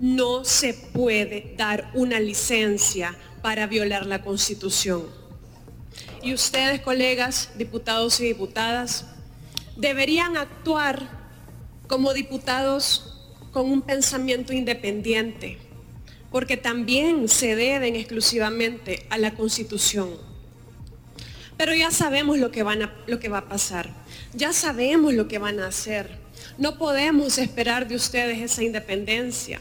No 0.00 0.46
se 0.46 0.72
puede 0.72 1.52
dar 1.58 1.90
una 1.92 2.18
licencia 2.18 3.14
para 3.42 3.66
violar 3.66 4.06
la 4.06 4.22
Constitución. 4.22 5.04
Y 6.22 6.32
ustedes, 6.32 6.80
colegas, 6.80 7.50
diputados 7.58 8.18
y 8.20 8.24
diputadas, 8.24 9.04
deberían 9.76 10.38
actuar 10.38 11.06
como 11.86 12.14
diputados 12.14 13.12
con 13.52 13.70
un 13.70 13.82
pensamiento 13.82 14.54
independiente, 14.54 15.65
porque 16.30 16.56
también 16.56 17.28
se 17.28 17.56
deben 17.56 17.96
exclusivamente 17.96 19.06
a 19.10 19.18
la 19.18 19.34
Constitución. 19.34 20.10
Pero 21.56 21.74
ya 21.74 21.90
sabemos 21.90 22.38
lo 22.38 22.50
que, 22.50 22.62
van 22.62 22.82
a- 22.82 22.94
lo 23.06 23.18
que 23.18 23.28
va 23.28 23.38
a 23.38 23.48
pasar, 23.48 23.90
ya 24.34 24.52
sabemos 24.52 25.14
lo 25.14 25.26
que 25.28 25.38
van 25.38 25.60
a 25.60 25.68
hacer. 25.68 26.18
No 26.58 26.76
podemos 26.78 27.38
esperar 27.38 27.88
de 27.88 27.96
ustedes 27.96 28.38
esa 28.40 28.62
independencia, 28.62 29.60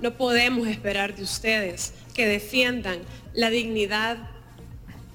no 0.00 0.16
podemos 0.16 0.68
esperar 0.68 1.14
de 1.16 1.22
ustedes 1.22 1.92
que 2.14 2.26
defiendan 2.26 2.98
la 3.34 3.50
dignidad 3.50 4.16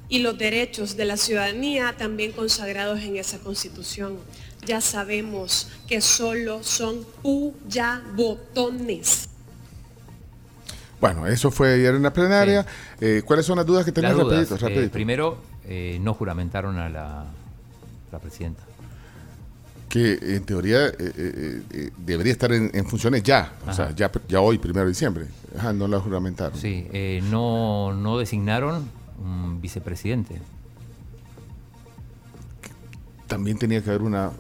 y 0.08 0.20
los 0.20 0.38
derechos 0.38 0.98
de 0.98 1.06
la 1.06 1.18
ciudadanía 1.18 1.96
también 1.98 2.32
consagrados 2.32 3.00
en 3.02 3.16
esa 3.18 3.40
constitución. 3.40 4.18
Ya 4.66 4.82
sabemos 4.82 5.70
que 5.88 6.02
solo 6.02 6.64
son 6.64 7.06
botones. 8.16 9.29
Bueno, 11.02 11.26
eso 11.28 11.50
fue 11.52 11.74
ayer 11.76 11.96
en 11.96 12.04
la 12.04 12.12
plenaria. 12.12 12.66
Eh, 13.00 13.22
¿Cuáles 13.26 13.46
son 13.46 13.58
las 13.58 13.66
dudas 13.66 13.86
que 13.86 13.92
dudas, 14.24 14.50
Rapidito, 14.50 14.56
eh, 14.56 14.70
rapidito. 14.70 14.92
primero, 14.92 15.38
eh, 15.66 15.98
no 16.02 16.14
juramentaron 16.14 16.78
a 16.78 16.90
la, 16.90 17.26
la 18.12 18.20
presidenta. 18.20 18.64
que 19.88 20.20
en 20.22 20.44
teoría 20.44 20.86
eh, 20.88 20.94
eh, 21.00 21.62
eh, 21.72 21.90
debería 21.98 22.32
estar 22.32 22.52
en, 22.52 22.70
en 22.76 22.86
funciones 22.86 23.24
ya, 23.24 23.54
o 23.68 23.74
sea, 23.74 23.90
ya, 23.96 24.12
ya 24.28 24.40
hoy, 24.40 24.60
primero 24.60 24.86
de 24.86 24.92
diciembre. 24.92 25.26
Ajá, 25.58 25.74
no 25.74 25.88
la 25.88 26.00
juramentaron. 26.00 26.56
Sí, 26.60 26.88
eh, 26.94 27.22
no, 27.32 27.92
no 27.94 28.20
designaron 28.20 28.88
un 29.20 29.60
vicepresidente. 29.62 30.40
También 33.28 33.58
tenía 33.58 33.82
que 33.84 33.90
haber 33.90 34.02
una 34.04 34.32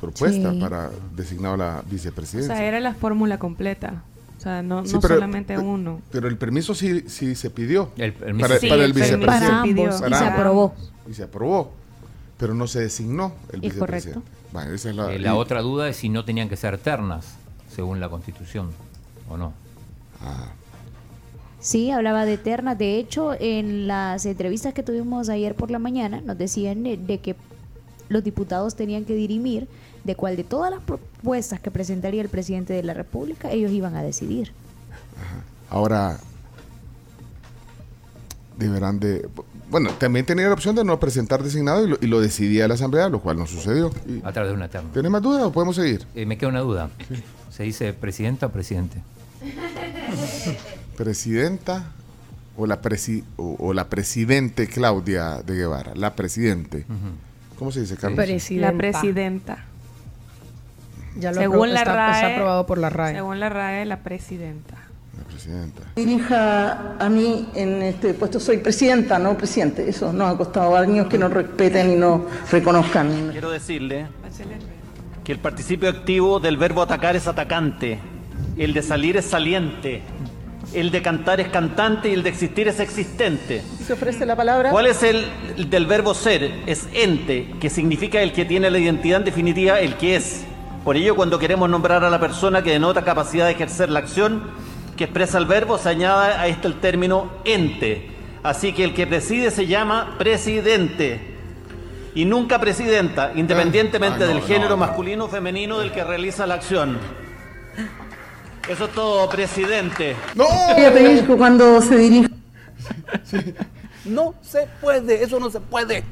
propuesta 0.00 0.52
Sí. 0.52 0.60
para 0.60 0.90
designar 1.14 1.54
a 1.54 1.56
la 1.56 1.78
O 1.86 1.90
vicepresidencia. 1.90 2.56
sea, 2.56 2.64
era 2.64 2.80
la 2.80 2.94
fórmula 2.94 3.38
completa. 3.38 4.02
Sea, 4.46 4.62
no, 4.62 4.86
Sí, 4.86 4.92
no 4.92 5.00
pero- 5.00 5.14
solamente 5.14 5.56
pero- 5.56 5.66
uno. 5.68 6.00
Pero 6.12 6.28
el 6.28 6.38
permiso 6.38 6.72
sí, 6.72 7.02
sí 7.08 7.34
se 7.34 7.50
pidió 7.50 7.90
El 7.96 8.12
permiso 8.12 8.46
para, 8.48 8.60
sí. 8.60 8.68
para 8.68 8.80
Sí, 8.82 8.84
el 8.86 8.92
vicepresidente. 8.92 9.26
Para 9.26 9.60
ambos, 9.62 10.02
y 10.08 10.14
se 10.14 10.24
aprobó. 10.24 10.74
Y 11.10 11.14
se 11.14 11.22
aprobó, 11.24 11.72
pero 12.38 12.54
no 12.54 12.68
se 12.68 12.78
designó 12.80 13.32
el 13.52 13.56
Es 13.64 13.72
vicepresidente. 13.74 14.20
correcto. 14.20 14.52
Bueno, 14.52 14.72
esa 14.72 14.90
es 14.90 14.94
la, 14.96 15.12
Eh, 15.12 15.18
la 15.18 15.30
y- 15.34 15.36
otra 15.36 15.62
duda 15.62 15.88
es 15.88 15.96
si 15.96 16.08
no 16.08 16.24
tenían 16.24 16.48
que 16.48 16.56
ser 16.56 16.78
ternas, 16.78 17.26
según 17.74 17.98
la 17.98 18.08
Constitución, 18.08 18.70
o 19.28 19.36
no. 19.36 19.52
Ah, 20.22 20.52
Sí, 21.58 21.90
hablaba 21.90 22.24
de 22.24 22.38
ternas. 22.38 22.78
De 22.78 22.96
hecho, 22.98 23.32
en 23.40 23.88
las 23.88 24.24
entrevistas 24.26 24.72
que 24.72 24.84
tuvimos 24.84 25.28
ayer 25.28 25.56
por 25.56 25.72
la 25.72 25.80
mañana, 25.80 26.20
nos 26.20 26.38
decían 26.38 26.84
de, 26.84 26.96
de 26.96 27.18
que 27.18 27.34
los 28.08 28.22
diputados 28.24 28.74
tenían 28.76 29.04
que 29.04 29.14
dirimir 29.14 29.68
de 30.04 30.14
cuál 30.14 30.36
de 30.36 30.44
todas 30.44 30.70
las 30.70 30.82
propuestas 30.82 31.58
que 31.60 31.70
presentaría 31.70 32.22
el 32.22 32.28
presidente 32.28 32.72
de 32.72 32.82
la 32.82 32.94
República 32.94 33.50
ellos 33.50 33.72
iban 33.72 33.96
a 33.96 34.02
decidir. 34.02 34.52
Ahora, 35.70 36.18
deberán 38.58 38.98
de... 39.00 39.28
Bueno, 39.70 39.90
también 39.98 40.24
tenía 40.24 40.46
la 40.46 40.54
opción 40.54 40.76
de 40.76 40.84
no 40.84 40.98
presentar 41.00 41.42
designado 41.42 41.84
y 41.84 41.88
lo, 41.88 41.98
y 42.00 42.06
lo 42.06 42.20
decidía 42.20 42.68
la 42.68 42.74
Asamblea, 42.74 43.08
lo 43.08 43.20
cual 43.20 43.36
no 43.36 43.46
sucedió. 43.46 43.90
Y- 44.06 44.20
A 44.24 44.32
través 44.32 44.50
de 44.52 44.56
una 44.56 44.68
terna. 44.68 44.90
¿Tiene 44.92 45.08
más 45.10 45.20
dudas 45.22 45.42
o 45.42 45.50
podemos 45.52 45.74
seguir? 45.76 46.06
Eh, 46.14 46.24
me 46.24 46.38
queda 46.38 46.50
una 46.50 46.60
duda. 46.60 46.88
¿Se 47.50 47.64
dice 47.64 47.92
presidenta 47.92 48.46
o 48.46 48.50
presidente? 48.52 49.02
Presidenta 50.96 51.90
o 52.56 52.66
la, 52.66 52.80
presi, 52.80 53.22
o, 53.36 53.56
o 53.58 53.72
la 53.74 53.88
presidente 53.88 54.66
Claudia 54.66 55.42
de 55.42 55.54
Guevara. 55.56 55.94
La 55.94 56.14
presidente. 56.14 56.86
¿Cómo 57.58 57.72
se 57.72 57.80
dice, 57.80 57.96
Carlos? 57.96 58.16
Presidenta. 58.16 58.72
La 58.72 58.78
presidenta. 58.78 59.58
Ya 61.18 61.32
lo 61.32 61.40
según 61.40 61.72
la 61.72 61.80
está, 61.80 61.94
RAE, 61.94 62.14
está 62.14 62.34
aprobado 62.34 62.66
por 62.66 62.78
la 62.78 62.90
RAE. 62.90 63.14
Según 63.14 63.40
la 63.40 63.48
RAE, 63.48 63.86
la 63.86 64.00
presidenta. 64.00 64.76
La 65.16 65.24
presidenta. 65.24 65.82
dirija 65.96 66.96
a 66.98 67.08
mí 67.08 67.48
en 67.54 67.82
este 67.82 68.12
puesto. 68.12 68.38
Soy 68.38 68.58
presidenta, 68.58 69.18
no 69.18 69.36
presidente. 69.36 69.88
Eso 69.88 70.12
nos 70.12 70.34
ha 70.34 70.36
costado 70.36 70.76
años 70.76 71.06
que 71.06 71.16
nos 71.16 71.32
respeten 71.32 71.92
y 71.92 71.96
nos 71.96 72.22
reconozcan. 72.50 73.30
Quiero 73.32 73.50
decirle 73.50 74.06
que 75.24 75.32
el 75.32 75.38
participio 75.38 75.88
activo 75.88 76.38
del 76.38 76.58
verbo 76.58 76.82
atacar 76.82 77.16
es 77.16 77.26
atacante, 77.26 77.98
el 78.58 78.74
de 78.74 78.82
salir 78.82 79.16
es 79.16 79.24
saliente, 79.24 80.02
el 80.74 80.90
de 80.90 81.00
cantar 81.02 81.40
es 81.40 81.48
cantante 81.48 82.08
y 82.10 82.12
el 82.14 82.22
de 82.22 82.28
existir 82.30 82.68
es 82.68 82.80
existente. 82.80 83.62
Se 83.86 83.92
ofrece 83.92 84.26
la 84.26 84.36
palabra. 84.36 84.70
¿Cuál 84.70 84.86
es 84.86 85.02
el 85.02 85.24
el 85.56 85.70
del 85.70 85.86
verbo 85.86 86.12
ser? 86.14 86.50
Es 86.66 86.88
ente, 86.92 87.54
que 87.60 87.70
significa 87.70 88.20
el 88.20 88.32
que 88.32 88.44
tiene 88.44 88.70
la 88.70 88.78
identidad 88.78 89.20
en 89.20 89.24
definitiva, 89.24 89.80
el 89.80 89.94
que 89.96 90.16
es. 90.16 90.44
Por 90.84 90.96
ello, 90.96 91.16
cuando 91.16 91.38
queremos 91.38 91.68
nombrar 91.68 92.04
a 92.04 92.10
la 92.10 92.20
persona 92.20 92.62
que 92.62 92.70
denota 92.72 93.02
capacidad 93.02 93.46
de 93.46 93.52
ejercer 93.52 93.88
la 93.90 93.98
acción 94.00 94.44
que 94.96 95.04
expresa 95.04 95.38
el 95.38 95.46
verbo, 95.46 95.78
se 95.78 95.88
añade 95.88 96.34
a 96.34 96.46
este 96.46 96.68
el 96.68 96.74
término 96.80 97.30
ente. 97.44 98.10
Así 98.42 98.72
que 98.72 98.84
el 98.84 98.94
que 98.94 99.06
preside 99.06 99.50
se 99.50 99.66
llama 99.66 100.14
presidente 100.18 101.34
y 102.14 102.24
nunca 102.24 102.58
presidenta, 102.60 103.32
independientemente 103.34 104.24
Ah, 104.24 104.26
no, 104.26 104.32
del 104.32 104.40
no, 104.40 104.46
género 104.46 104.70
no. 104.70 104.76
masculino 104.78 105.24
o 105.24 105.28
femenino 105.28 105.80
del 105.80 105.90
que 105.92 106.04
realiza 106.04 106.46
la 106.46 106.54
acción. 106.54 106.98
Eso 108.68 108.84
es 108.86 108.92
todo, 108.92 109.28
presidente. 109.28 110.16
Que 110.76 111.34
cuando 111.36 111.80
se 111.80 111.96
dirija. 111.96 112.28
No 114.04 114.34
se 114.42 114.66
puede, 114.80 115.22
eso 115.22 115.38
no 115.40 115.50
se 115.50 115.60
puede. 115.60 116.04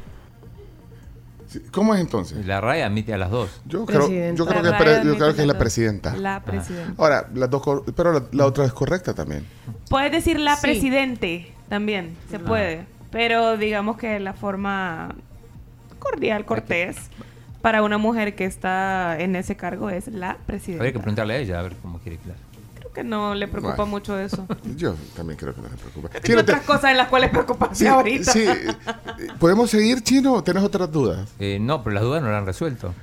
¿Cómo 1.70 1.94
es 1.94 2.00
entonces? 2.00 2.44
La 2.46 2.60
RAE 2.60 2.82
admite 2.82 3.14
a 3.14 3.18
las 3.18 3.30
dos. 3.30 3.48
Yo 3.66 3.86
creo, 3.86 4.08
yo 4.34 4.44
creo 4.46 4.62
que, 4.62 4.68
es 4.70 4.74
pre- 4.74 5.04
yo 5.04 5.16
creo 5.16 5.34
que 5.34 5.42
es 5.42 5.46
la 5.46 5.56
presidenta. 5.58 6.16
La 6.16 6.40
presidenta. 6.42 6.94
Ahora, 7.00 7.28
las 7.32 7.48
dos, 7.48 7.62
cor- 7.62 7.84
pero 7.94 8.12
la, 8.12 8.22
la 8.32 8.46
otra 8.46 8.64
es 8.64 8.72
correcta 8.72 9.14
también. 9.14 9.46
Puedes 9.88 10.10
decir 10.10 10.40
la 10.40 10.56
Sí. 10.56 10.62
presidente 10.62 11.52
también, 11.68 12.16
se 12.28 12.40
puede. 12.40 12.86
Pero 13.12 13.56
digamos 13.56 13.96
que 13.98 14.18
la 14.18 14.32
forma 14.32 15.14
cordial, 16.00 16.44
cortés, 16.44 16.96
para 17.64 17.82
una 17.82 17.96
mujer 17.96 18.34
que 18.36 18.44
está 18.44 19.18
en 19.18 19.36
ese 19.36 19.56
cargo 19.56 19.88
es 19.88 20.06
la 20.08 20.36
presidenta. 20.44 20.82
Habría 20.82 20.92
que 20.92 20.98
preguntarle 20.98 21.32
a 21.32 21.38
ella 21.38 21.58
a 21.60 21.62
ver 21.62 21.74
cómo 21.80 21.98
quiere 21.98 22.18
quedar. 22.18 22.36
Creo 22.78 22.92
que 22.92 23.02
no 23.04 23.34
le 23.34 23.48
preocupa 23.48 23.74
Bueno. 23.76 23.90
mucho 23.90 24.18
eso. 24.20 24.46
Yo 24.76 24.94
también 25.16 25.38
creo 25.38 25.54
que 25.54 25.62
no 25.62 25.70
se 25.70 25.76
preocupa. 25.76 26.10
Hay 26.14 26.20
Chino, 26.20 26.44
te- 26.44 26.52
otras 26.52 26.66
cosas 26.66 26.90
en 26.90 26.98
las 26.98 27.08
cuales 27.08 27.30
preocuparse 27.30 27.84
sí, 27.84 27.86
ahorita. 27.86 28.32
sí, 28.32 28.44
¿Podemos 29.40 29.70
seguir, 29.70 30.02
Chino? 30.02 30.44
¿Tienes 30.44 30.62
otras 30.62 30.92
dudas? 30.92 31.26
Eh, 31.38 31.56
no, 31.58 31.82
pero 31.82 31.94
las 31.94 32.02
dudas 32.02 32.22
no 32.22 32.28
las 32.28 32.38
han 32.40 32.46
resuelto. 32.46 32.92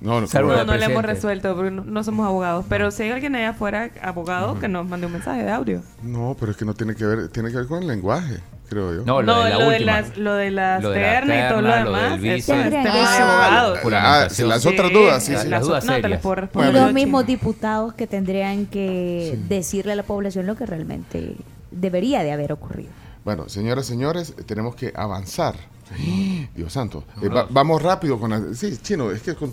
No, 0.00 0.20
no, 0.22 0.26
Salvo 0.26 0.48
No, 0.48 0.56
la 0.56 0.64
no 0.64 0.74
le 0.74 0.86
hemos 0.86 1.04
resuelto, 1.04 1.54
porque 1.54 1.70
no, 1.70 1.84
no 1.84 2.02
somos 2.02 2.26
abogados. 2.26 2.64
Pero 2.70 2.90
si 2.90 3.02
hay 3.04 3.10
alguien 3.10 3.36
allá 3.36 3.50
afuera, 3.50 3.90
abogado, 4.02 4.58
que 4.58 4.66
nos 4.66 4.88
mande 4.88 5.06
un 5.06 5.12
mensaje 5.12 5.44
de 5.44 5.52
audio. 5.52 5.82
No, 6.02 6.34
pero 6.40 6.50
es 6.50 6.56
que 6.58 6.64
no 6.64 6.74
tiene 6.74 6.96
que 6.96 7.04
ver, 7.04 7.28
tiene 7.28 7.50
que 7.50 7.58
ver 7.58 7.66
con 7.66 7.80
el 7.82 7.86
lenguaje, 7.86 8.40
creo 8.72 8.94
yo. 8.96 9.04
No, 9.04 9.22
lo 9.22 9.34
No, 9.34 9.42
de 9.44 9.50
la 9.50 9.58
lo 9.58 9.70
de 9.70 9.80
las, 9.80 10.16
lo 10.16 10.34
de 10.34 10.50
las 10.50 10.82
Lo 10.82 10.90
de 10.90 11.00
la 11.00 11.06
ternas 11.20 11.36
y 11.36 11.48
todo 11.48 11.62
lo 11.62 11.68
lo 11.68 11.76
demás. 11.76 12.20
del 12.20 12.38
es 12.38 12.48
abogados. 12.50 13.78
Ah, 13.92 14.28
las 14.46 14.66
otras 14.66 14.92
dudas, 14.92 15.24
sí, 15.24 15.34
sí. 15.36 15.48
las 15.48 15.62
dudas 15.66 15.84
No 15.84 15.92
serias. 15.92 16.20
puedo 16.20 16.36
Y 16.36 16.40
responder. 16.40 16.72
los 16.72 16.82
Chino. 16.82 16.92
mismos 16.94 17.26
diputados 17.26 17.94
que 17.94 18.06
tendrían 18.06 18.66
que 18.66 19.38
decirle 19.48 19.92
a 19.92 19.96
la 19.96 20.02
población 20.02 20.46
lo 20.46 20.56
que 20.56 20.66
realmente 20.66 21.36
debería 21.70 22.22
de 22.22 22.32
haber 22.32 22.52
ocurrido. 22.52 22.90
Bueno, 23.24 23.48
señoras 23.48 23.86
y 23.86 23.88
señores, 23.90 24.34
tenemos 24.46 24.74
que 24.74 24.92
avanzar. 24.94 25.54
Dios 26.56 26.72
santo. 26.72 27.04
Eh, 27.22 27.28
va- 27.28 27.46
vamos 27.50 27.82
rápido 27.82 28.18
con 28.18 28.30
la... 28.30 28.54
Sí, 28.54 28.76
Chino, 28.82 29.10
es 29.10 29.22
que 29.22 29.34
con, 29.34 29.52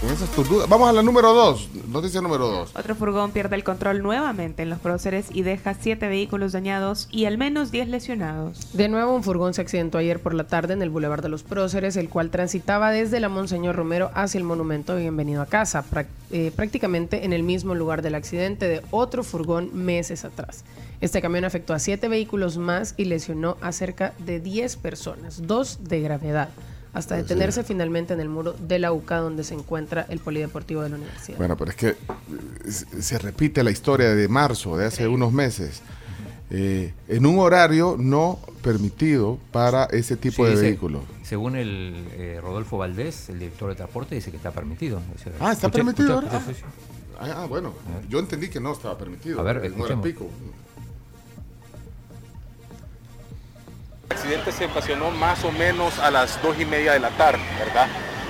con 0.00 0.10
esas 0.10 0.28
tus 0.30 0.48
dudas... 0.48 0.68
Vamos 0.68 0.88
a 0.88 0.92
la 0.92 1.02
número 1.02 1.32
dos. 1.32 1.68
Noticia 1.88 2.20
número 2.20 2.48
dos. 2.48 2.70
Otro 2.76 2.94
furgón 2.94 3.32
pierde 3.32 3.56
el 3.56 3.64
control 3.64 4.02
nuevamente 4.02 4.62
en 4.62 4.70
los 4.70 4.78
próceres 4.78 5.26
y 5.32 5.42
deja 5.42 5.74
siete 5.74 6.08
vehículos 6.08 6.52
dañados 6.52 7.08
y 7.10 7.24
al 7.24 7.36
menos 7.36 7.70
10 7.70 7.88
lesionados. 7.88 8.72
De 8.72 8.88
nuevo, 8.88 9.14
un 9.14 9.22
furgón 9.22 9.54
se 9.54 9.60
accidentó 9.60 9.98
ayer 9.98 10.20
por 10.20 10.34
la 10.34 10.44
tarde 10.44 10.74
en 10.74 10.82
el 10.82 10.90
Boulevard 10.90 11.22
de 11.22 11.28
los 11.28 11.42
Próceres, 11.42 11.96
el 11.96 12.08
cual 12.08 12.30
transitaba 12.30 12.90
desde 12.90 13.20
la 13.20 13.28
Monseñor 13.28 13.76
Romero 13.76 14.10
hacia 14.14 14.38
el 14.38 14.44
monumento 14.44 14.96
Bienvenido 14.96 15.42
a 15.42 15.46
Casa, 15.46 15.84
eh, 16.30 16.52
prácticamente 16.54 17.24
en 17.24 17.32
el 17.32 17.42
mismo 17.42 17.74
lugar 17.74 18.02
del 18.02 18.14
accidente 18.14 18.68
de 18.68 18.82
otro 18.90 19.24
furgón 19.24 19.70
meses 19.74 20.24
atrás. 20.24 20.64
Este 21.00 21.22
camión 21.22 21.44
afectó 21.44 21.72
a 21.72 21.78
siete 21.78 22.08
vehículos 22.08 22.58
más 22.58 22.94
y 22.96 23.06
lesionó 23.06 23.56
a 23.60 23.72
cerca 23.72 24.12
de 24.18 24.38
10 24.38 24.76
personas, 24.76 25.46
dos 25.46 25.78
de 25.82 26.00
gravedad, 26.00 26.50
hasta 26.92 27.14
Pues 27.14 27.26
sí. 27.26 27.28
detenerse 27.28 27.62
finalmente 27.64 28.12
en 28.14 28.20
el 28.20 28.28
muro 28.28 28.52
de 28.52 28.78
la 28.78 28.92
UCA 28.92 29.18
donde 29.18 29.44
se 29.44 29.54
encuentra 29.54 30.06
el 30.08 30.18
polideportivo 30.18 30.82
de 30.82 30.90
la 30.90 30.96
universidad. 30.96 31.38
Bueno, 31.38 31.56
pero 31.56 31.70
es 31.70 31.76
que 31.76 31.88
eh, 31.88 31.96
se 33.00 33.18
repite 33.18 33.62
la 33.62 33.70
historia 33.70 34.14
de 34.14 34.28
marzo, 34.28 34.76
de 34.76 34.86
hace 34.86 35.06
unos 35.08 35.32
meses, 35.32 35.82
eh, 36.50 36.92
en 37.08 37.26
un 37.26 37.38
horario 37.38 37.96
no 37.98 38.40
permitido 38.62 39.38
para 39.52 39.84
ese 39.84 40.16
tipo 40.16 40.44
Sí, 40.46 40.54
de 40.54 40.60
vehículos. 40.60 41.02
Según 41.22 41.54
el 41.56 41.94
eh, 42.14 42.40
Rodolfo 42.42 42.76
Valdés, 42.76 43.28
el 43.28 43.38
director 43.38 43.68
de 43.70 43.76
transporte, 43.76 44.16
dice 44.16 44.30
que 44.32 44.36
está 44.36 44.50
permitido. 44.50 44.98
O 45.14 45.18
sea, 45.18 45.32
Ah, 45.38 45.52
¿está 45.52 45.68
escuché- 45.68 45.72
permitido 45.72 46.20
escuché- 46.20 46.34
ahora? 46.34 46.44
Ah, 47.20 47.42
ah, 47.42 47.46
bueno, 47.46 47.72
yo 48.08 48.18
entendí 48.18 48.48
que 48.48 48.58
no 48.60 48.72
estaba 48.72 48.96
permitido. 48.98 49.38
A 49.38 49.42
ver, 49.44 49.58
hora 49.58 49.66
escuchemos. 49.68 50.04
pico. 50.04 50.26
Accidente 54.30 54.52
se 54.52 54.66
ocasionó 54.66 55.10
más 55.10 55.44
o 55.44 55.50
menos 55.50 55.98
a 55.98 56.10
las 56.10 56.40
dos 56.40 56.58
y 56.60 56.64
media 56.64 56.92
de 56.92 57.00
la 57.00 57.10
tarde, 57.10 57.40
¿verdad? 57.58 57.88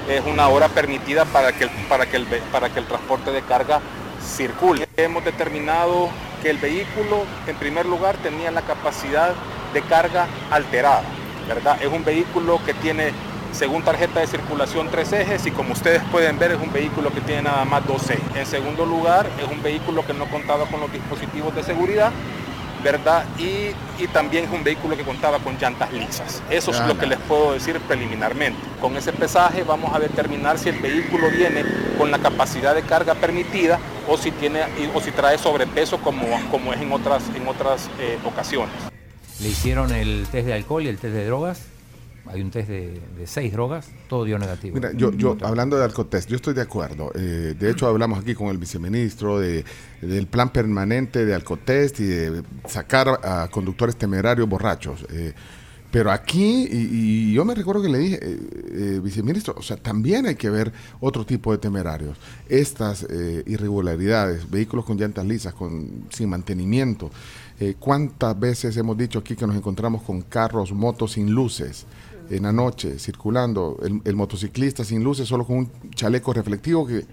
Es 0.09 0.25
una 0.25 0.49
hora 0.49 0.69
permitida 0.69 1.26
para 1.26 1.52
que 1.52 1.64
el, 1.64 1.71
para 1.88 2.07
que 2.07 2.16
el, 2.16 2.26
para 2.50 2.71
que 2.71 2.78
el 2.78 2.86
transporte 2.86 3.30
de 3.32 3.43
carga 3.43 3.80
circule. 4.23 4.89
Hemos 4.97 5.25
determinado 5.25 6.08
que 6.43 6.49
el 6.49 6.56
vehículo, 6.56 7.25
en 7.47 7.56
primer 7.56 7.84
lugar, 7.84 8.17
tenía 8.17 8.50
la 8.50 8.63
capacidad 8.63 9.34
de 9.75 9.82
carga 9.82 10.26
alterada, 10.50 11.02
¿verdad? 11.47 11.76
Es 11.82 11.93
un 11.93 12.02
vehículo 12.02 12.60
que 12.65 12.73
tiene, 12.73 13.13
según 13.52 13.82
tarjeta 13.82 14.21
de 14.21 14.26
circulación, 14.26 14.89
tres 14.91 15.13
ejes 15.13 15.45
y 15.45 15.50
como 15.50 15.75
ustedes 15.75 16.02
pueden 16.10 16.39
ver, 16.39 16.52
es 16.52 16.60
un 16.63 16.73
vehículo 16.73 17.13
que 17.13 17.21
tiene 17.21 17.43
nada 17.43 17.67
más 17.67 17.86
dos 17.86 18.08
ejes. 18.08 18.25
En 18.34 18.47
segundo 18.47 18.86
lugar, 18.86 19.26
es 19.39 19.50
un 19.50 19.63
vehículo 19.63 20.06
que 20.06 20.15
no 20.15 20.25
contaba 20.30 20.65
con 20.65 20.80
los 20.80 20.91
dispositivos 20.91 21.54
de 21.54 21.63
seguridad 21.63 22.10
¿verdad? 22.82 23.25
Y, 23.38 23.71
y 24.02 24.06
también 24.12 24.45
es 24.45 24.50
un 24.50 24.64
vehículo 24.64 24.97
que 24.97 25.02
contaba 25.02 25.38
con 25.38 25.56
llantas 25.58 25.93
lisas. 25.93 26.43
Eso 26.50 26.71
es 26.71 26.80
lo 26.86 26.99
que 26.99 27.06
les 27.06 27.19
puedo 27.19 27.52
decir 27.52 27.78
preliminarmente. 27.80 28.58
Con 28.80 28.97
ese 28.97 29.12
pesaje 29.12 29.62
vamos 29.62 29.95
a 29.95 29.99
determinar 29.99 30.58
si 30.58 30.71
el 30.71 30.78
vehículo 30.78 31.30
viene 31.30 31.64
con 31.99 32.10
la 32.10 32.19
capacidad 32.19 32.75
de 32.75 32.82
carga 32.82 33.14
permitida 33.14 33.78
o 34.08 34.16
si, 34.16 34.30
tiene, 34.30 34.62
o 34.95 35.00
si 35.00 35.10
trae 35.10 35.38
sobrepeso 35.38 35.99
como, 35.99 36.26
como 36.50 36.73
es 36.73 36.80
en 36.80 36.93
otras, 36.93 37.23
en 37.36 37.47
otras 37.47 37.88
eh, 37.99 38.19
ocasiones. 38.25 38.75
Le 39.40 39.49
hicieron 39.49 39.93
el 39.93 40.26
test 40.30 40.47
de 40.47 40.54
alcohol 40.54 40.82
y 40.84 40.88
el 40.88 40.99
test 40.99 41.14
de 41.14 41.26
drogas. 41.26 41.62
Hay 42.26 42.43
un 42.43 42.50
test 42.50 42.69
de, 42.69 43.00
de 43.19 43.26
seis 43.26 43.52
drogas, 43.52 43.89
todo 44.09 44.25
dio 44.25 44.39
negativo. 44.39 44.75
Mira, 44.75 44.93
yo, 44.93 45.11
yo 45.13 45.37
hablando 45.43 45.76
de 45.76 45.85
Alcotest, 45.85 46.28
yo 46.28 46.37
estoy 46.37 46.54
de 46.54 46.63
acuerdo. 46.63 47.11
Eh, 47.15 47.54
de 47.59 47.71
hecho, 47.71 47.87
hablamos 47.89 48.21
aquí 48.21 48.35
con 48.35 48.49
el 48.49 48.59
viceministro 48.59 49.41
de, 49.41 49.65
del 50.00 50.26
plan 50.26 50.52
permanente 50.52 51.25
de 51.25 51.35
Alcotest 51.35 51.99
y 52.00 52.04
de 52.04 52.43
sacar 52.69 53.09
a 53.23 53.49
conductores 53.50 53.97
temerarios 53.97 54.49
borrachos. 54.49 55.04
Eh, 55.11 55.33
pero 55.91 56.13
aquí, 56.13 56.69
y, 56.71 57.30
y 57.30 57.33
yo 57.33 57.45
me 57.45 57.52
recuerdo 57.52 57.83
que 57.83 57.89
le 57.89 57.99
dije, 57.99 58.19
eh, 58.23 58.39
eh, 58.73 59.00
viceministro, 59.02 59.54
o 59.59 59.63
sea, 59.63 59.76
también 59.76 60.25
hay 60.25 60.37
que 60.37 60.49
ver 60.49 60.73
otro 61.00 61.26
tipo 61.26 61.50
de 61.50 61.59
temerarios. 61.59 62.17
Estas 62.49 63.04
eh, 63.11 63.43
irregularidades, 63.47 64.49
vehículos 64.49 64.85
con 64.85 64.97
llantas 64.97 65.26
lisas, 65.26 65.52
con, 65.52 66.04
sin 66.11 66.28
mantenimiento. 66.28 67.11
¿Cuántas 67.78 68.41
veces 68.41 68.75
hemos 68.78 68.97
dicho 68.97 69.19
aquí 69.19 69.37
que 69.37 69.47
nos 69.47 69.54
encontramos 69.54 70.00
con 70.00 70.23
carros, 70.23 70.73
motos 70.73 71.13
sin 71.13 71.30
luces? 71.30 71.85
En 72.30 72.45
la 72.45 72.52
noche 72.52 72.99
circulando, 72.99 73.78
el, 73.82 74.16
motociclista 74.16 74.84
sin 74.84 75.02
luces, 75.02 75.28
solo 75.28 75.45
con 75.45 75.58
un 75.58 75.71
chaleco 75.95 76.32
reflectivo 76.32 76.86
que, 76.86 77.04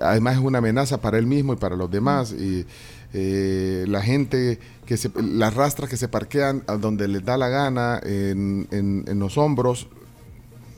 además 0.00 0.36
es 0.36 0.40
una 0.40 0.58
amenaza 0.58 1.00
para 1.00 1.18
él 1.18 1.26
mismo 1.26 1.52
y 1.52 1.56
para 1.56 1.76
los 1.76 1.90
demás. 1.90 2.32
Y 2.32 2.64
eh, 3.12 3.84
la 3.88 4.00
gente, 4.00 4.58
que 4.86 4.96
las 5.16 5.54
rastras 5.54 5.90
que 5.90 5.96
se 5.96 6.08
parquean 6.08 6.62
a 6.66 6.76
donde 6.76 7.08
les 7.08 7.24
da 7.24 7.36
la 7.36 7.48
gana, 7.48 8.00
en, 8.02 9.04
los 9.18 9.36
hombros, 9.36 9.88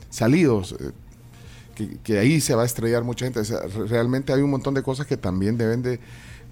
salidos, 0.09 0.75
eh, 0.79 1.99
que, 2.03 2.17
ahí 2.17 2.41
se 2.41 2.55
va 2.55 2.63
a 2.63 2.65
estrellar 2.65 3.03
mucha 3.03 3.25
gente. 3.25 3.41
Realmente 3.87 4.33
hay 4.33 4.41
un 4.41 4.49
montón 4.49 4.73
de 4.73 4.81
cosas 4.81 5.05
que 5.05 5.17
también 5.17 5.57
deben 5.57 5.83
de, 5.83 5.99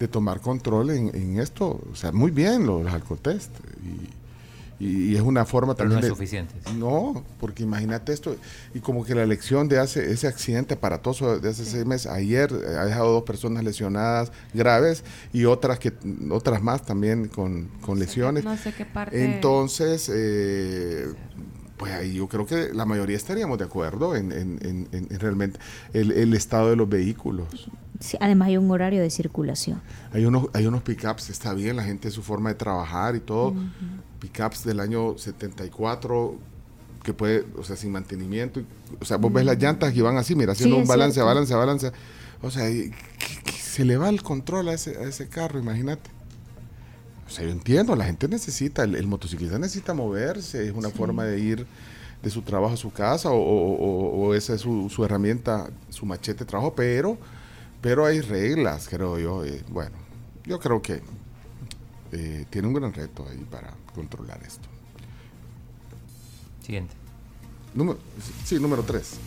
tomar 0.07 0.41
control 0.41 0.91
en, 0.91 1.39
esto. 1.39 1.81
O 1.91 1.95
sea, 1.95 2.11
muy 2.11 2.29
bien 2.29 2.67
los, 2.67 2.83
los 2.83 2.93
y- 4.79 5.11
y 5.11 5.15
es 5.15 5.21
una 5.21 5.45
forma 5.45 5.75
Pero 5.75 5.89
también 5.89 5.95
no 5.95 5.99
es 5.99 6.03
de- 6.05 6.09
suficiente. 6.09 6.53
no, 6.77 7.23
porque 7.39 7.63
imagínate 7.63 8.11
esto, 8.13 8.35
y 8.73 8.79
como 8.79 9.05
que 9.05 9.15
la 9.15 9.23
elección 9.23 9.67
de 9.69 9.79
hace, 9.79 10.11
ese 10.11 10.27
accidente 10.27 10.73
aparatoso 10.73 11.39
de 11.39 11.49
hace 11.49 11.63
seis 11.65 11.85
meses, 11.85 12.11
ayer 12.11 12.51
eh, 12.51 12.75
ha 12.77 12.85
dejado 12.85 13.11
dos 13.13 13.23
personas 13.23 13.63
lesionadas 13.63 14.31
graves 14.53 15.03
y 15.33 15.45
otras 15.45 15.79
que 15.79 15.93
otras 16.29 16.61
más 16.61 16.85
también 16.85 17.27
con, 17.29 17.69
con 17.81 17.99
lesiones. 17.99 18.43
no 18.43 18.57
sé 18.57 18.73
qué 18.73 18.85
parte- 18.85 19.23
Entonces, 19.23 20.11
eh, 20.13 21.07
pues 21.77 21.91
ahí 21.93 22.13
yo 22.13 22.27
creo 22.27 22.45
que 22.45 22.73
la 22.73 22.85
mayoría 22.85 23.17
estaríamos 23.17 23.57
de 23.57 23.65
acuerdo 23.65 24.15
en, 24.15 24.31
en- 24.31 24.59
en- 24.61 24.87
en- 24.91 25.07
en 25.09 25.19
realmente 25.19 25.59
el, 25.93 26.11
el 26.11 26.33
estado 26.33 26.69
de 26.69 26.75
los 26.75 26.87
vehículos. 26.87 27.69
Sí, 27.99 28.17
además 28.19 28.47
hay 28.49 28.57
un 28.57 28.69
horario 28.71 29.01
de 29.01 29.09
circulación. 29.09 29.81
Hay 30.11 30.25
unos, 30.25 30.47
hay 30.53 30.65
unos 30.67 30.81
pickups, 30.83 31.29
está 31.29 31.53
bien, 31.53 31.75
la 31.75 31.83
gente 31.83 32.11
su 32.11 32.21
forma 32.23 32.49
de 32.49 32.55
trabajar 32.55 33.15
y 33.15 33.19
todo. 33.19 33.53
Pickups 34.19 34.63
del 34.65 34.79
año 34.79 35.17
74 35.17 36.35
que 37.03 37.13
puede, 37.13 37.45
o 37.57 37.63
sea, 37.63 37.75
sin 37.75 37.91
mantenimiento. 37.91 38.59
y- 38.59 38.65
O 38.99 39.05
sea, 39.05 39.17
vos 39.17 39.31
ves 39.31 39.45
las 39.45 39.57
llantas 39.61 39.95
y 39.95 40.01
van 40.01 40.17
así, 40.17 40.33
mira, 40.35 40.53
haciendo 40.53 40.75
Sí, 40.77 40.81
un 40.81 40.87
balance, 40.87 41.13
cierto. 41.15 41.27
balance, 41.27 41.53
balance. 41.53 41.91
O 42.41 42.49
sea, 42.49 42.69
y- 42.69 42.89
que- 42.89 43.43
que 43.43 43.51
se 43.51 43.85
le 43.85 43.95
va 43.97 44.09
el 44.09 44.23
control 44.23 44.69
a 44.69 44.73
ese, 44.73 44.97
a 44.97 45.03
ese 45.03 45.27
carro, 45.29 45.59
imagínate. 45.59 46.09
O 47.27 47.29
sea, 47.29 47.43
yo 47.45 47.51
entiendo, 47.51 47.95
la 47.95 48.05
gente 48.05 48.27
necesita, 48.27 48.83
el, 48.83 48.95
el 48.95 49.07
motociclista 49.07 49.57
necesita 49.59 49.93
moverse, 49.93 50.67
es 50.67 50.73
una 50.73 50.89
forma 50.89 51.25
de 51.25 51.39
ir 51.39 51.67
de 52.23 52.29
su 52.31 52.41
trabajo 52.41 52.73
a 52.73 52.77
su 52.77 52.91
casa 52.91 53.29
o, 53.29 53.35
o- 53.37 53.75
o- 53.75 54.27
o 54.27 54.33
esa 54.33 54.55
es 54.55 54.61
su, 54.61 54.89
su 54.89 55.03
herramienta, 55.05 55.69
su 55.89 56.05
machete 56.07 56.39
de 56.39 56.45
trabajo, 56.45 56.73
pero, 56.75 57.17
pero 57.85 58.03
hay 58.03 58.19
reglas, 58.19 58.87
creo 58.89 59.19
yo. 59.19 59.45
eh, 59.45 59.63
bueno, 59.69 59.95
yo 60.43 60.59
creo 60.59 60.81
que 60.81 61.03
eh, 62.13 62.45
tiene 62.49 62.67
un 62.67 62.73
gran 62.73 62.91
reto 62.91 63.27
ahí 63.29 63.45
para 63.45 63.75
controlar 63.93 64.41
esto. 64.41 64.67
Siguiente. 66.63 66.95
Número, 67.75 67.99
sí, 68.43 68.57
número 68.59 68.81
tres. 68.81 69.19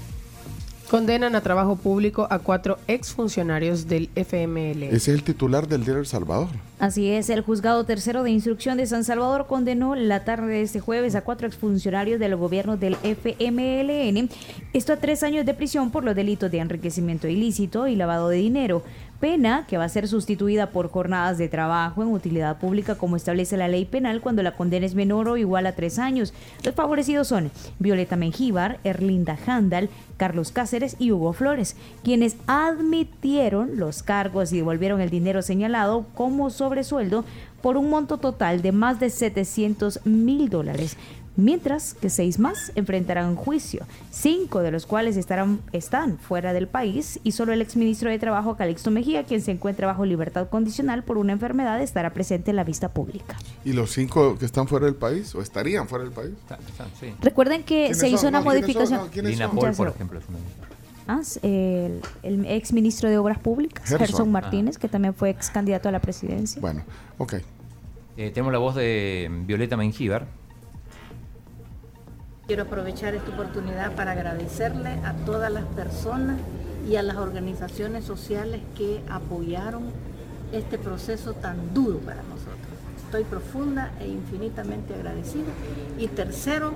Condenan 0.90 1.34
a 1.34 1.42
trabajo 1.42 1.76
público 1.76 2.26
a 2.30 2.38
cuatro 2.38 2.78
exfuncionarios 2.86 3.88
del 3.88 4.08
FML. 4.14 4.84
Ese 4.84 4.96
es 4.96 5.08
el 5.08 5.22
titular 5.22 5.68
del 5.68 5.84
diario 5.84 6.00
El 6.00 6.06
Salvador. 6.06 6.48
Así 6.78 7.10
es, 7.10 7.28
el 7.28 7.42
juzgado 7.42 7.84
tercero 7.84 8.22
de 8.22 8.30
instrucción 8.30 8.78
de 8.78 8.86
San 8.86 9.04
Salvador 9.04 9.46
condenó 9.46 9.94
la 9.94 10.24
tarde 10.24 10.46
de 10.46 10.62
este 10.62 10.80
jueves 10.80 11.14
a 11.14 11.20
cuatro 11.20 11.46
exfuncionarios 11.46 12.18
del 12.18 12.36
gobierno 12.36 12.78
del 12.78 12.96
FMLN, 13.02 14.30
esto 14.72 14.94
a 14.94 14.96
tres 14.96 15.22
años 15.22 15.44
de 15.44 15.52
prisión 15.52 15.90
por 15.90 16.04
los 16.04 16.14
delitos 16.14 16.50
de 16.50 16.58
enriquecimiento 16.58 17.28
ilícito 17.28 17.86
y 17.86 17.94
lavado 17.94 18.30
de 18.30 18.36
dinero 18.36 18.82
pena 19.20 19.66
que 19.66 19.78
va 19.78 19.84
a 19.84 19.88
ser 19.88 20.08
sustituida 20.08 20.70
por 20.70 20.90
jornadas 20.90 21.38
de 21.38 21.48
trabajo 21.48 22.02
en 22.02 22.08
utilidad 22.08 22.58
pública 22.58 22.96
como 22.96 23.16
establece 23.16 23.56
la 23.56 23.68
ley 23.68 23.84
penal 23.84 24.20
cuando 24.20 24.42
la 24.42 24.56
condena 24.56 24.86
es 24.86 24.94
menor 24.94 25.28
o 25.28 25.36
igual 25.36 25.66
a 25.66 25.74
tres 25.74 25.98
años. 25.98 26.32
Los 26.64 26.74
favorecidos 26.74 27.28
son 27.28 27.50
Violeta 27.78 28.16
Mengíbar, 28.16 28.78
Erlinda 28.84 29.38
Handal, 29.46 29.90
Carlos 30.16 30.52
Cáceres 30.52 30.96
y 30.98 31.12
Hugo 31.12 31.32
Flores, 31.32 31.76
quienes 32.02 32.36
admitieron 32.46 33.78
los 33.78 34.02
cargos 34.02 34.52
y 34.52 34.56
devolvieron 34.56 35.00
el 35.00 35.10
dinero 35.10 35.42
señalado 35.42 36.06
como 36.14 36.50
sobresueldo 36.50 37.24
por 37.62 37.76
un 37.76 37.90
monto 37.90 38.18
total 38.18 38.62
de 38.62 38.72
más 38.72 39.00
de 39.00 39.10
700 39.10 40.06
mil 40.06 40.48
dólares 40.48 40.96
mientras 41.38 41.94
que 41.94 42.10
seis 42.10 42.38
más 42.38 42.72
enfrentarán 42.74 43.36
juicio, 43.36 43.86
cinco 44.10 44.60
de 44.60 44.72
los 44.72 44.86
cuales 44.86 45.16
estarán, 45.16 45.60
están 45.72 46.18
fuera 46.18 46.52
del 46.52 46.66
país 46.66 47.20
y 47.22 47.32
solo 47.32 47.52
el 47.52 47.62
exministro 47.62 48.10
de 48.10 48.18
Trabajo 48.18 48.56
Calixto 48.56 48.90
Mejía, 48.90 49.22
quien 49.22 49.40
se 49.40 49.52
encuentra 49.52 49.86
bajo 49.86 50.04
libertad 50.04 50.48
condicional 50.48 51.04
por 51.04 51.16
una 51.16 51.32
enfermedad, 51.32 51.80
estará 51.80 52.12
presente 52.12 52.50
en 52.50 52.56
la 52.56 52.64
vista 52.64 52.88
pública. 52.88 53.36
¿Y 53.64 53.72
los 53.72 53.92
cinco 53.92 54.36
que 54.36 54.44
están 54.44 54.66
fuera 54.66 54.86
del 54.86 54.96
país 54.96 55.32
o 55.36 55.40
estarían 55.40 55.86
fuera 55.88 56.04
del 56.04 56.12
país? 56.12 56.32
Recuerden 57.22 57.62
que 57.62 57.94
se 57.94 58.08
hizo 58.08 58.26
una 58.26 58.40
modificación. 58.40 59.08
Lina 59.14 59.48
Paul, 59.48 59.74
por 59.74 59.88
ejemplo, 59.88 60.18
es 60.18 60.28
una 60.28 60.38
Ah, 61.10 61.22
el, 61.40 62.02
el 62.22 62.44
ex 62.44 62.74
ministro 62.74 63.08
de 63.08 63.16
Obras 63.16 63.38
Públicas, 63.38 63.88
Gerson. 63.88 64.06
Gerson, 64.06 64.30
Martínez, 64.30 64.76
que 64.76 64.88
también 64.88 65.14
fue 65.14 65.30
ex 65.30 65.48
candidato 65.48 65.88
a 65.88 65.92
la 65.92 66.00
presidencia. 66.00 66.60
Bueno, 66.60 66.82
ok. 67.16 67.36
Eh, 68.18 68.30
tenemos 68.30 68.52
la 68.52 68.58
voz 68.58 68.74
de 68.74 69.30
Violeta 69.46 69.78
Mengíbar. 69.78 70.26
Quiero 72.48 72.62
aprovechar 72.62 73.14
esta 73.14 73.30
oportunidad 73.30 73.94
para 73.94 74.12
agradecerle 74.12 74.88
a 75.04 75.12
todas 75.26 75.52
las 75.52 75.64
personas 75.66 76.38
y 76.88 76.96
a 76.96 77.02
las 77.02 77.18
organizaciones 77.18 78.06
sociales 78.06 78.62
que 78.74 79.02
apoyaron 79.10 79.82
este 80.50 80.78
proceso 80.78 81.34
tan 81.34 81.74
duro 81.74 81.98
para 81.98 82.22
nosotros. 82.22 82.56
Estoy 83.04 83.24
profunda 83.24 83.92
e 84.00 84.08
infinitamente 84.08 84.94
agradecida. 84.94 85.44
Y 85.98 86.06
tercero, 86.08 86.72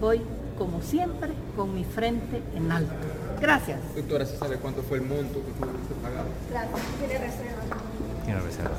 voy 0.00 0.22
como 0.56 0.80
siempre 0.80 1.28
con 1.54 1.74
mi 1.74 1.84
frente 1.84 2.42
en 2.54 2.72
alto. 2.72 2.94
Gracias. 3.42 3.78
Doctora, 3.94 4.24
¿se 4.24 4.38
sabe 4.38 4.56
cuánto 4.56 4.82
fue 4.82 4.96
el 4.98 5.04
monto 5.04 5.44
que 5.44 5.52
fue 5.52 5.68
pagado? 6.02 6.28
Gracias. 6.50 6.80
Tiene 6.98 7.18
reserva. 7.18 7.76
Tiene 8.24 8.40
reserva. 8.40 8.70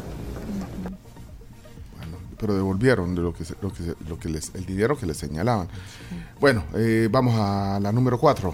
pero 2.39 2.55
devolvieron 2.55 3.13
de 3.13 3.21
lo 3.21 3.35
que, 3.35 3.45
se- 3.45 3.53
lo 3.61 3.71
que, 3.71 3.83
se- 3.83 3.95
lo 4.09 4.17
que 4.17 4.27
les, 4.27 4.55
el 4.55 4.65
dinero 4.65 4.97
que 4.97 5.05
les 5.05 5.15
señalaban. 5.17 5.67
Bueno, 6.41 6.63
eh, 6.73 7.07
vamos 7.11 7.35
a 7.37 7.79
la 7.79 7.91
número 7.91 8.17
4. 8.19 8.53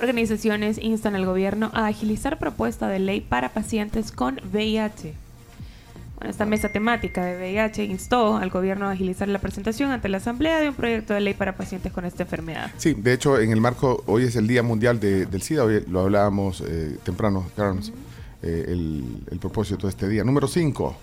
Organizaciones 0.00 0.76
instan 0.78 1.14
al 1.14 1.24
gobierno 1.24 1.70
a 1.72 1.86
agilizar 1.86 2.38
propuesta 2.38 2.86
de 2.86 2.98
ley 2.98 3.22
para 3.22 3.54
pacientes 3.54 4.12
con 4.12 4.38
VIH. 4.52 5.14
Bueno, 6.16 6.30
esta 6.30 6.44
mesa 6.44 6.68
temática 6.68 7.24
de 7.24 7.36
VIH 7.38 7.84
instó 7.84 8.36
al 8.36 8.50
gobierno 8.50 8.88
a 8.88 8.90
agilizar 8.92 9.26
la 9.28 9.38
presentación 9.38 9.90
ante 9.90 10.10
la 10.10 10.18
Asamblea 10.18 10.60
de 10.60 10.68
un 10.68 10.74
proyecto 10.74 11.14
de 11.14 11.20
ley 11.20 11.32
para 11.34 11.56
pacientes 11.56 11.90
con 11.90 12.04
esta 12.04 12.24
enfermedad. 12.24 12.70
Sí, 12.76 12.92
de 12.92 13.14
hecho, 13.14 13.40
en 13.40 13.52
el 13.52 13.60
marco, 13.62 14.04
hoy 14.06 14.24
es 14.24 14.36
el 14.36 14.46
Día 14.46 14.62
Mundial 14.62 15.00
de- 15.00 15.24
del 15.24 15.40
SIDA, 15.40 15.64
hoy 15.64 15.82
lo 15.88 16.00
hablábamos 16.02 16.62
eh, 16.66 16.98
temprano, 17.04 17.46
Carlos, 17.56 17.90
eh, 18.42 18.66
el, 18.68 19.24
el 19.30 19.38
propósito 19.38 19.86
de 19.86 19.90
este 19.92 20.08
día. 20.08 20.24
Número 20.24 20.46
5. 20.46 20.94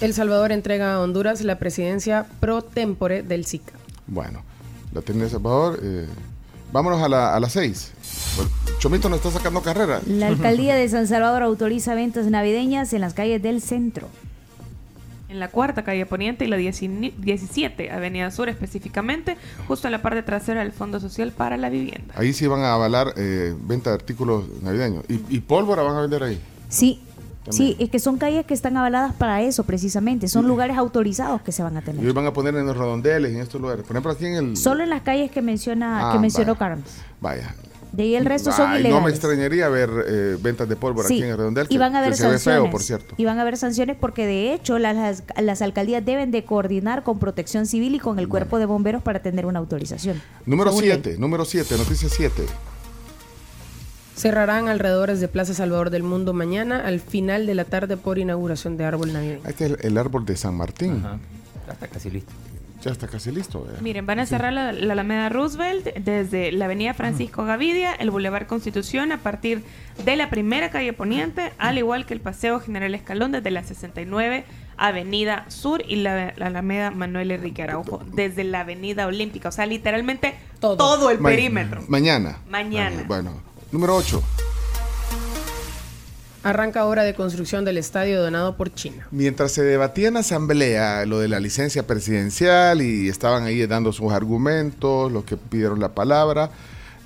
El 0.00 0.14
Salvador 0.14 0.52
entrega 0.52 0.94
a 0.94 1.00
Honduras 1.00 1.42
la 1.42 1.58
presidencia 1.58 2.26
pro 2.40 2.62
tempore 2.62 3.22
del 3.22 3.44
SICA. 3.44 3.72
Bueno, 4.06 4.42
la 4.94 5.02
tiene 5.02 5.24
El 5.24 5.30
Salvador. 5.30 5.78
eh, 5.82 6.06
vámonos 6.72 7.02
a 7.02 7.08
la, 7.08 7.34
a 7.34 7.40
las 7.40 7.52
6. 7.52 7.92
Chomito 8.78 9.08
nos 9.10 9.18
está 9.18 9.30
sacando 9.30 9.60
carrera. 9.62 10.00
La 10.06 10.28
alcaldía 10.28 10.74
de 10.74 10.88
San 10.88 11.06
Salvador 11.06 11.42
autoriza 11.42 11.94
ventas 11.94 12.26
navideñas 12.26 12.92
en 12.94 13.02
las 13.02 13.12
calles 13.12 13.42
del 13.42 13.60
centro. 13.60 14.08
En 15.28 15.38
la 15.38 15.48
cuarta 15.48 15.84
calle 15.84 16.06
Poniente 16.06 16.44
y 16.44 16.48
la 16.48 16.56
19 16.56 17.14
17 17.18 17.92
Avenida 17.92 18.32
Sur 18.32 18.48
específicamente, 18.48 19.36
justo 19.68 19.86
en 19.86 19.92
la 19.92 20.02
parte 20.02 20.22
trasera 20.24 20.60
del 20.60 20.72
Fondo 20.72 20.98
Social 20.98 21.30
para 21.30 21.56
la 21.56 21.68
Vivienda. 21.68 22.14
Ahí 22.16 22.32
sí 22.32 22.48
van 22.48 22.62
a 22.62 22.72
avalar 22.72 23.12
eh, 23.16 23.54
venta 23.60 23.90
de 23.90 23.94
artículos 23.96 24.44
navideños. 24.62 25.04
Y, 25.08 25.20
y 25.28 25.40
pólvora 25.40 25.82
van 25.82 25.96
a 25.96 26.00
vender 26.00 26.22
ahí. 26.24 26.40
Sí, 26.68 27.00
También. 27.44 27.68
sí, 27.68 27.76
es 27.78 27.88
que 27.90 27.98
son 27.98 28.18
calles 28.18 28.44
que 28.44 28.52
están 28.54 28.76
avaladas 28.76 29.14
para 29.14 29.40
eso 29.42 29.64
precisamente. 29.64 30.28
Son 30.28 30.46
lugares 30.46 30.76
autorizados 30.76 31.40
que 31.42 31.52
se 31.52 31.62
van 31.62 31.76
a 31.76 31.80
Y 31.80 31.84
tener. 31.84 32.04
hoy 32.06 32.12
van 32.12 32.26
a 32.26 32.32
poner 32.32 32.54
en 32.54 32.66
los 32.66 32.76
redondeles, 32.76 33.32
en 33.32 33.40
estos 33.40 33.60
lugares. 33.60 33.84
Por 33.84 33.92
ejemplo, 33.96 34.12
aquí 34.12 34.26
en 34.26 34.34
el. 34.34 34.56
Solo 34.56 34.82
en 34.82 34.90
las 34.90 35.02
calles 35.02 35.30
que 35.30 35.40
menciona 35.42 36.10
Ah, 36.10 36.12
que 36.12 36.18
mencionó. 36.18 36.56
Carlos. 36.56 36.84
Vaya. 37.20 37.54
De 37.92 38.04
ahí 38.04 38.14
el 38.14 38.24
resto 38.24 38.52
son 38.52 38.70
ilegales. 38.74 38.92
No 38.92 39.00
me 39.00 39.10
extrañaría 39.10 39.68
ver 39.68 39.90
eh, 40.06 40.36
ventas 40.40 40.68
de 40.68 40.76
pólvora 40.76 41.08
Sí, 41.08 41.14
aquí 41.14 41.24
en 41.24 41.30
el 41.30 41.36
redondel. 41.38 41.66
y 41.70 41.76
van 41.76 41.96
a 41.96 41.98
haber 41.98 42.14
sanciones. 42.14 42.44
feo, 42.44 42.70
por 42.70 42.82
cierto. 42.84 43.14
Y 43.16 43.24
van 43.24 43.38
a 43.38 43.40
haber 43.40 43.56
sanciones 43.56 43.96
porque 43.98 44.26
de 44.26 44.52
hecho 44.54 44.78
las, 44.78 44.94
las, 44.94 45.24
las 45.42 45.60
alcaldías 45.62 46.04
deben 46.04 46.30
de 46.30 46.44
coordinar 46.44 47.02
con 47.02 47.18
Protección 47.18 47.66
Civil 47.66 47.96
y 47.96 47.98
con 47.98 48.20
el 48.20 48.28
cuerpo 48.28 48.60
de 48.60 48.66
bomberos 48.66 49.02
para 49.02 49.22
tener 49.22 49.44
una 49.44 49.58
autorización. 49.58 50.22
Número 50.46 50.70
Según 50.70 50.84
ley. 50.88 51.00
7, 51.02 51.18
número 51.18 51.44
7, 51.44 51.76
noticia 51.78 52.08
7. 52.08 52.42
Cerrarán 54.20 54.68
alrededores 54.68 55.18
de 55.20 55.28
Plaza 55.28 55.54
Salvador 55.54 55.88
del 55.88 56.02
Mundo 56.02 56.34
mañana 56.34 56.82
al 56.86 57.00
final 57.00 57.46
de 57.46 57.54
la 57.54 57.64
tarde 57.64 57.96
por 57.96 58.18
inauguración 58.18 58.76
de 58.76 58.84
árbol 58.84 59.12
navideño. 59.14 59.40
Este 59.48 59.64
es 59.64 59.70
el, 59.72 59.78
el 59.80 59.96
árbol 59.96 60.26
de 60.26 60.36
San 60.36 60.54
Martín. 60.56 61.02
Ya 61.66 61.72
está 61.72 61.86
casi 61.88 62.10
listo. 62.10 62.30
Ya 62.82 62.90
está 62.90 63.08
casi 63.08 63.30
listo. 63.30 63.66
eh. 63.70 63.76
Miren, 63.80 64.04
van 64.06 64.20
a 64.20 64.26
cerrar 64.26 64.52
la, 64.52 64.72
la 64.72 64.92
Alameda 64.92 65.28
Roosevelt 65.30 65.84
desde 65.96 66.52
la 66.52 66.66
Avenida 66.66 66.92
Francisco 66.94 67.44
Gavidia, 67.46 67.92
el 67.94 68.10
Boulevard 68.10 68.46
Constitución 68.46 69.10
a 69.12 69.18
partir 69.18 69.62
de 70.04 70.16
la 70.16 70.28
primera 70.30 70.70
calle 70.70 70.92
Poniente, 70.92 71.52
al 71.58 71.78
igual 71.78 72.04
que 72.06 72.12
el 72.14 72.20
Paseo 72.20 72.60
General 72.60 72.94
Escalón 72.94 73.32
desde 73.32 73.50
la 73.50 73.64
69 73.64 74.44
Avenida 74.78 75.44
Sur 75.48 75.82
y 75.86 75.96
la, 75.96 76.32
la 76.36 76.46
Alameda 76.46 76.90
Manuel 76.90 77.30
Enrique 77.32 77.62
Araujo 77.62 78.02
desde 78.14 78.44
la 78.44 78.60
Avenida 78.60 79.06
Olímpica. 79.06 79.50
O 79.50 79.52
sea, 79.52 79.66
literalmente 79.66 80.34
todo, 80.58 81.10
el 81.10 81.20
Ma- 81.20 81.28
perímetro. 81.30 81.82
Mañana. 81.88 82.38
Mañana. 82.48 83.04
Bueno, 83.06 83.42
número 83.72 83.96
8. 83.96 84.22
Arranca 86.42 86.86
obra 86.86 87.02
de 87.02 87.14
construcción 87.14 87.66
del 87.66 87.76
estadio 87.76 88.22
donado 88.22 88.56
por 88.56 88.72
China. 88.72 89.06
Mientras 89.10 89.52
se 89.52 89.62
debatía 89.62 90.08
en 90.08 90.16
asamblea 90.16 91.04
lo 91.04 91.18
de 91.18 91.28
la 91.28 91.38
licencia 91.38 91.86
presidencial 91.86 92.80
y 92.80 93.08
estaban 93.08 93.42
ahí 93.44 93.66
dando 93.66 93.92
sus 93.92 94.10
argumentos, 94.10 95.12
los 95.12 95.24
que 95.24 95.36
pidieron 95.36 95.80
la 95.80 95.90
palabra, 95.90 96.50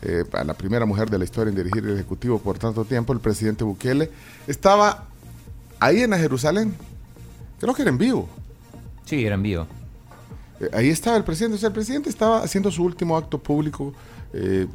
eh, 0.02 0.22
a 0.32 0.44
la 0.44 0.54
primera 0.54 0.86
mujer 0.86 1.10
de 1.10 1.18
la 1.18 1.24
historia 1.24 1.50
en 1.50 1.56
dirigir 1.56 1.84
el 1.84 1.94
Ejecutivo 1.94 2.38
por 2.38 2.58
tanto 2.58 2.84
tiempo, 2.84 3.12
el 3.12 3.20
presidente 3.20 3.64
Bukele, 3.64 4.10
estaba 4.46 5.04
ahí 5.80 6.02
en 6.02 6.10
la 6.10 6.18
Jerusalén. 6.18 6.72
Creo 7.58 7.74
que 7.74 7.82
era 7.82 7.90
en 7.90 7.98
vivo. 7.98 8.28
Sí, 9.04 9.24
era 9.24 9.34
en 9.34 9.42
vivo. 9.42 9.66
Eh, 10.60 10.70
ahí 10.72 10.90
estaba 10.90 11.16
el 11.16 11.24
presidente. 11.24 11.56
O 11.56 11.58
sea, 11.58 11.68
el 11.68 11.74
presidente 11.74 12.08
estaba 12.08 12.42
haciendo 12.42 12.70
su 12.70 12.84
último 12.84 13.16
acto 13.16 13.38
público 13.38 13.92
eh, 14.32 14.66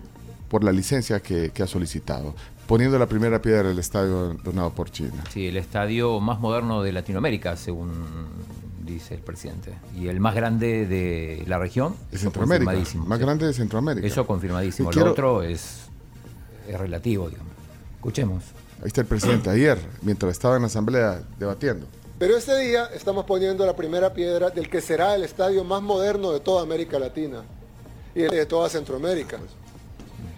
por 0.50 0.64
la 0.64 0.72
licencia 0.72 1.22
que, 1.22 1.52
que 1.52 1.64
ha 1.64 1.68
solicitado, 1.68 2.34
poniendo 2.68 2.98
la 3.00 3.06
primera 3.08 3.42
piedra 3.42 3.70
del 3.70 3.80
estadio 3.80 4.34
donado 4.44 4.72
por 4.72 4.92
China. 4.92 5.24
Sí, 5.32 5.48
el 5.48 5.58
estadio 5.58 6.20
más 6.20 6.40
moderno 6.40 6.82
de 6.84 6.92
Latinoamérica, 6.92 7.56
según 7.56 7.92
dice 8.84 9.14
el 9.14 9.22
presidente. 9.22 9.74
Y 9.96 10.08
el 10.08 10.20
más 10.20 10.34
grande 10.36 10.86
de 10.88 11.44
la 11.48 11.60
región. 11.60 11.96
De 12.12 12.18
Centroamérica. 12.18 12.72
Más 12.74 12.88
sí. 12.90 12.98
grande 13.24 13.46
de 13.46 13.54
Centroamérica. 13.54 14.06
Eso 14.08 14.26
confirmadísimo. 14.26 14.90
Y 14.90 14.94
quiero- 14.94 15.08
Lo 15.08 15.12
otro 15.14 15.44
es, 15.44 15.82
es 16.68 16.80
relativo, 16.80 17.30
digamos. 17.30 17.54
Escuchemos. 17.96 18.44
Ahí 18.82 18.88
está 18.88 19.02
el 19.02 19.08
presidente 19.08 19.50
ayer, 19.50 19.78
mientras 20.02 20.32
estaba 20.32 20.56
en 20.56 20.62
la 20.64 20.68
asamblea 20.68 21.22
debatiendo. 21.38 21.86
Pero 22.18 22.36
este 22.36 22.58
día 22.60 22.86
estamos 22.94 23.26
poniendo 23.26 23.66
la 23.66 23.76
primera 23.76 24.14
piedra 24.14 24.50
del 24.50 24.70
que 24.70 24.82
será 24.82 25.16
el 25.16 25.24
estadio 25.24 25.64
más 25.64 25.82
moderno 25.82 26.32
de 26.32 26.40
toda 26.40 26.64
América 26.64 26.98
Latina 26.98 27.44
y 28.16 28.22
de 28.22 28.46
toda 28.46 28.70
Centroamérica. 28.70 29.38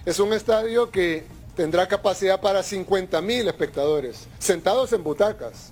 Es 0.06 0.20
un 0.20 0.34
estadio 0.34 0.90
que 0.90 1.24
tendrá 1.56 1.88
capacidad 1.88 2.42
para 2.42 2.64
50 2.64 3.22
mil 3.22 3.48
espectadores, 3.48 4.28
sentados 4.40 4.92
en 4.94 5.04
butacas. 5.04 5.70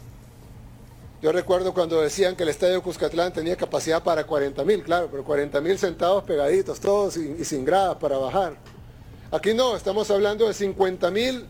Yo 1.21 1.31
recuerdo 1.31 1.73
cuando 1.73 1.99
decían 1.99 2.35
que 2.35 2.43
el 2.43 2.49
estadio 2.49 2.81
Cuscatlán 2.81 3.33
tenía 3.33 3.55
capacidad 3.55 4.03
para 4.03 4.25
40 4.25 4.63
mil, 4.63 4.83
claro, 4.83 5.07
pero 5.11 5.23
40 5.23 5.59
mil 5.61 5.77
sentados 5.77 6.23
pegaditos, 6.23 6.79
todos 6.79 7.17
y, 7.17 7.37
y 7.39 7.43
sin 7.43 7.65
gradas 7.65 7.97
para 7.97 8.17
bajar. 8.17 8.55
Aquí 9.31 9.53
no, 9.53 9.75
estamos 9.75 10.09
hablando 10.11 10.47
de 10.47 10.53
50 10.53 11.11
mil 11.11 11.45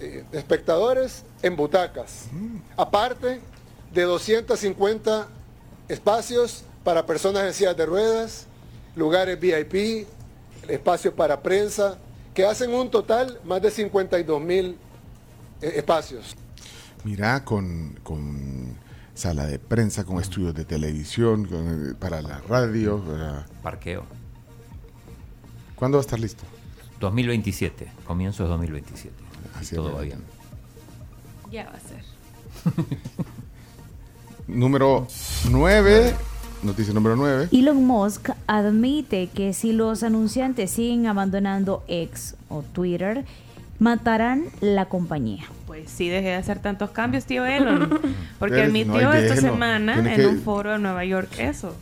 eh, 0.00 0.24
espectadores 0.32 1.24
en 1.42 1.56
butacas, 1.56 2.24
aparte 2.74 3.40
de 3.92 4.02
250 4.02 5.28
espacios 5.88 6.64
para 6.82 7.04
personas 7.04 7.44
en 7.44 7.52
sillas 7.52 7.76
de 7.76 7.84
ruedas, 7.84 8.46
lugares 8.96 9.38
VIP, 9.38 10.06
espacio 10.70 11.14
para 11.14 11.42
prensa, 11.42 11.98
que 12.34 12.44
hacen 12.44 12.72
un 12.72 12.90
total 12.90 13.40
más 13.44 13.60
de 13.62 13.70
52 13.70 14.40
mil 14.40 14.76
eh, 15.60 15.72
espacios. 15.76 16.36
Mira, 17.04 17.44
con, 17.44 17.98
con 18.02 18.74
sala 19.14 19.46
de 19.46 19.58
prensa, 19.58 20.04
con 20.04 20.20
estudios 20.20 20.54
de 20.54 20.64
televisión, 20.64 21.44
con, 21.46 21.90
eh, 21.90 21.94
para 21.98 22.22
la 22.22 22.38
radio. 22.48 22.98
para- 23.04 23.46
Parqueo. 23.62 24.04
¿Cuándo 25.76 25.96
va 25.98 26.00
a 26.02 26.04
estar 26.06 26.20
listo? 26.20 26.44
2027, 27.00 27.90
comienzos 28.06 28.44
de 28.46 28.50
2027. 28.50 29.14
Así 29.58 29.74
Todo 29.74 29.94
va 29.94 30.02
bien. 30.02 30.22
Ya 31.50 31.64
va 31.64 31.72
a 31.72 31.80
ser. 31.80 32.04
Número 34.46 35.06
9, 35.50 36.14
noticia 36.62 36.92
número 36.94 37.16
9. 37.16 37.48
Elon 37.52 37.84
Musk 37.86 38.30
admite 38.46 39.28
que 39.28 39.52
si 39.52 39.72
los 39.72 40.02
anunciantes 40.02 40.70
siguen 40.70 41.06
abandonando 41.06 41.82
X 41.88 42.34
o 42.48 42.62
Twitter, 42.62 43.24
matarán 43.78 44.44
la 44.60 44.86
compañía. 44.86 45.44
Pues 45.66 45.90
sí, 45.90 46.08
dejé 46.08 46.28
de 46.28 46.34
hacer 46.34 46.58
tantos 46.60 46.90
cambios, 46.90 47.24
tío 47.24 47.46
Elon. 47.46 47.98
Porque 48.38 48.62
admitió 48.62 49.00
no, 49.02 49.12
esta 49.12 49.36
semana 49.36 49.98
en 49.98 50.16
que- 50.16 50.26
un 50.26 50.40
foro 50.40 50.72
de 50.72 50.78
Nueva 50.78 51.04
York 51.04 51.30
eso. 51.38 51.74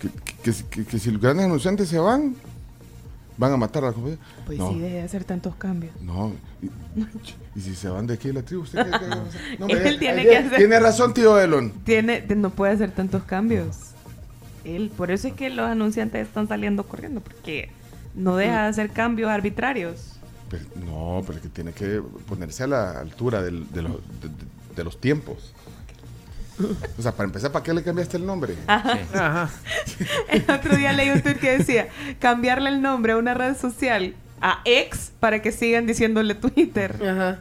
Que, 0.00 0.08
que- 0.42 0.64
que- 0.70 0.84
que 0.84 0.98
si 0.98 1.10
los 1.10 1.20
grandes 1.20 1.46
anunciantes 1.46 1.88
se 1.88 1.98
van, 1.98 2.34
van 3.38 3.52
a 3.52 3.56
matar 3.56 3.84
a 3.84 3.88
la 3.88 3.92
compañía. 3.92 4.18
Pues 4.46 4.58
no, 4.58 4.70
sí, 4.72 4.78
dejé 4.80 4.94
de 4.96 5.02
hacer 5.02 5.24
tantos 5.24 5.54
cambios. 5.56 5.92
no. 6.00 6.32
Y, 6.62 6.70
y 7.58 7.60
si 7.60 7.74
se 7.74 7.88
van 7.88 8.06
de 8.06 8.14
aquí 8.14 8.28
de 8.28 8.34
la 8.34 8.42
tribu, 8.42 8.62
¿usted 8.62 8.84
qué- 8.84 8.90
qué? 8.98 9.56
No, 9.58 9.66
Él 9.68 9.98
tiene 9.98 10.22
que 10.24 10.36
hacer- 10.36 10.56
Tiene 10.58 10.80
razón, 10.80 11.12
tío 11.14 11.38
Elon. 11.40 11.70
Tiene, 11.84 12.24
no 12.36 12.50
puede 12.50 12.72
hacer 12.72 12.90
tantos 12.92 13.22
cambios. 13.24 13.76
Él, 14.64 14.90
por 14.96 15.10
eso 15.10 15.28
es 15.28 15.34
que 15.34 15.50
los 15.50 15.68
anunciantes 15.68 16.26
están 16.26 16.48
saliendo 16.48 16.84
corriendo, 16.84 17.20
porque 17.20 17.70
no 18.14 18.36
deja 18.36 18.62
de 18.62 18.68
hacer 18.68 18.90
cambios 18.90 19.30
arbitrarios. 19.30 20.12
Pero- 20.48 20.64
no, 20.86 21.22
pero 21.26 21.36
es 21.38 21.42
que 21.42 21.48
tiene 21.50 21.72
que 21.72 22.00
ponerse 22.28 22.62
a 22.64 22.66
la 22.66 22.98
altura 23.00 23.42
del- 23.42 23.70
de, 23.72 23.82
los, 23.82 23.92
de- 24.20 24.28
de- 24.28 24.74
de 24.76 24.84
los 24.84 25.00
tiempos. 25.00 25.52
O 26.98 27.02
sea, 27.02 27.12
para 27.12 27.26
empezar, 27.26 27.52
¿para 27.52 27.62
qué 27.62 27.74
le 27.74 27.82
cambiaste 27.82 28.16
el 28.16 28.26
nombre? 28.26 28.54
Ajá. 28.66 29.50
El 30.30 30.44
otro 30.50 30.76
día 30.76 30.92
leí 30.92 31.10
un 31.10 31.20
tweet 31.20 31.36
que 31.36 31.58
decía 31.58 31.88
cambiarle 32.18 32.70
el 32.70 32.82
nombre 32.82 33.12
a 33.12 33.16
una 33.16 33.34
red 33.34 33.56
social 33.56 34.14
a 34.40 34.60
ex 34.64 35.12
para 35.20 35.42
que 35.42 35.52
sigan 35.52 35.86
diciéndole 35.86 36.34
Twitter. 36.34 36.96
Ajá. 37.02 37.38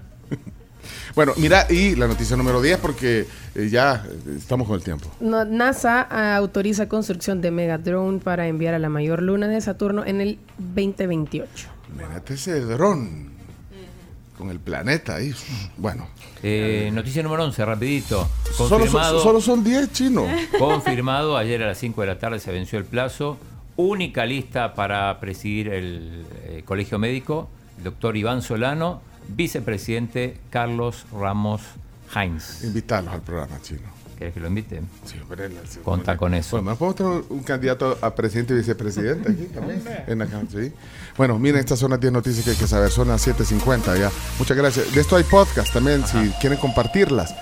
Bueno, 1.16 1.32
mira, 1.38 1.66
y 1.70 1.96
la 1.96 2.08
noticia 2.08 2.36
número 2.36 2.62
10, 2.62 2.80
porque 2.80 3.26
eh, 3.56 3.70
ya 3.70 4.06
eh, 4.06 4.36
estamos 4.38 4.68
con 4.68 4.76
el 4.76 4.84
tiempo. 4.84 5.10
No, 5.22 5.46
NASA 5.46 6.06
ah, 6.10 6.36
autoriza 6.36 6.90
construcción 6.90 7.42
de 7.42 7.52
Megadrone 7.52 8.20
para 8.20 8.48
enviar 8.48 8.74
a 8.74 8.80
la 8.80 8.90
mayor 8.90 9.22
luna 9.22 9.48
de 9.48 9.62
Saturno 9.62 10.06
en 10.06 10.20
el 10.20 10.40
2028. 10.58 11.70
Mírate 11.98 12.34
ese 12.34 12.60
dron 12.60 13.35
con 14.38 14.50
el 14.50 14.60
planeta 14.60 15.16
ahí. 15.16 15.34
Bueno, 15.78 16.08
Eh, 16.44 16.90
noticia 16.94 17.24
número 17.24 17.44
11, 17.46 17.66
rapidito. 17.66 18.28
solo 18.56 18.70
son, 18.70 18.80
Confirmado, 18.80 19.24
solo 19.24 19.42
son 19.42 19.64
10 19.64 19.92
chinos. 19.92 20.28
confirmado, 20.60 21.38
ayer 21.38 21.64
a 21.64 21.68
las 21.68 21.78
5 21.80 22.02
de 22.02 22.08
la 22.08 22.20
tarde 22.20 22.40
se 22.40 22.52
venció 22.52 22.78
el 22.78 22.86
plazo. 22.86 23.38
Única 23.78 24.26
lista 24.26 24.74
para 24.74 25.20
presidir 25.20 25.70
el 25.70 26.26
eh, 26.44 26.62
colegio 26.66 27.00
médico, 27.00 27.50
el 27.78 27.84
doctor 27.86 28.16
Iván 28.16 28.42
Solano, 28.42 29.02
vicepresidente 29.28 30.38
Carlos 30.50 31.06
Ramos 31.12 31.62
Heinz. 32.16 32.64
Invitarlos 32.64 33.14
al 33.14 33.22
programa 33.22 33.60
chino. 33.62 33.95
¿Querés 34.18 34.34
que 34.34 34.40
lo 34.40 34.48
invite? 34.48 34.82
Sí, 35.06 35.16
hombre, 35.22 35.50
la- 35.50 35.62
sí, 35.68 35.80
Conta 35.84 36.12
hombre. 36.12 36.18
con 36.18 36.34
eso. 36.36 36.62
Bueno, 36.62 36.78
¿podemos 36.78 36.96
tener 36.96 37.24
un 37.30 37.44
candidato 37.44 37.98
a 38.02 38.16
presidente 38.16 38.54
y 38.54 38.58
vicepresidente 38.58 39.32
aquí 39.32 39.44
también? 39.54 39.82
En 40.08 40.20
la 40.20 40.28
sí. 40.28 40.72
Bueno, 41.18 41.38
miren, 41.38 41.60
estas 41.60 41.80
son 41.80 41.92
las 41.92 42.00
10 42.00 42.14
noticias 42.14 42.44
que 42.46 42.52
hay 42.52 42.58
que 42.58 42.68
saber. 42.68 42.92
Son 42.92 43.08
las 43.10 43.26
7.50 43.28 43.98
ya. 44.00 44.12
Muchas 44.40 44.56
gracias. 44.58 44.94
De 44.94 45.02
esto 45.02 45.16
hay 45.18 45.24
podcast 45.24 45.74
también, 45.74 46.06
si 46.08 46.18
quieren 46.40 46.58
compartirlas. 46.60 47.34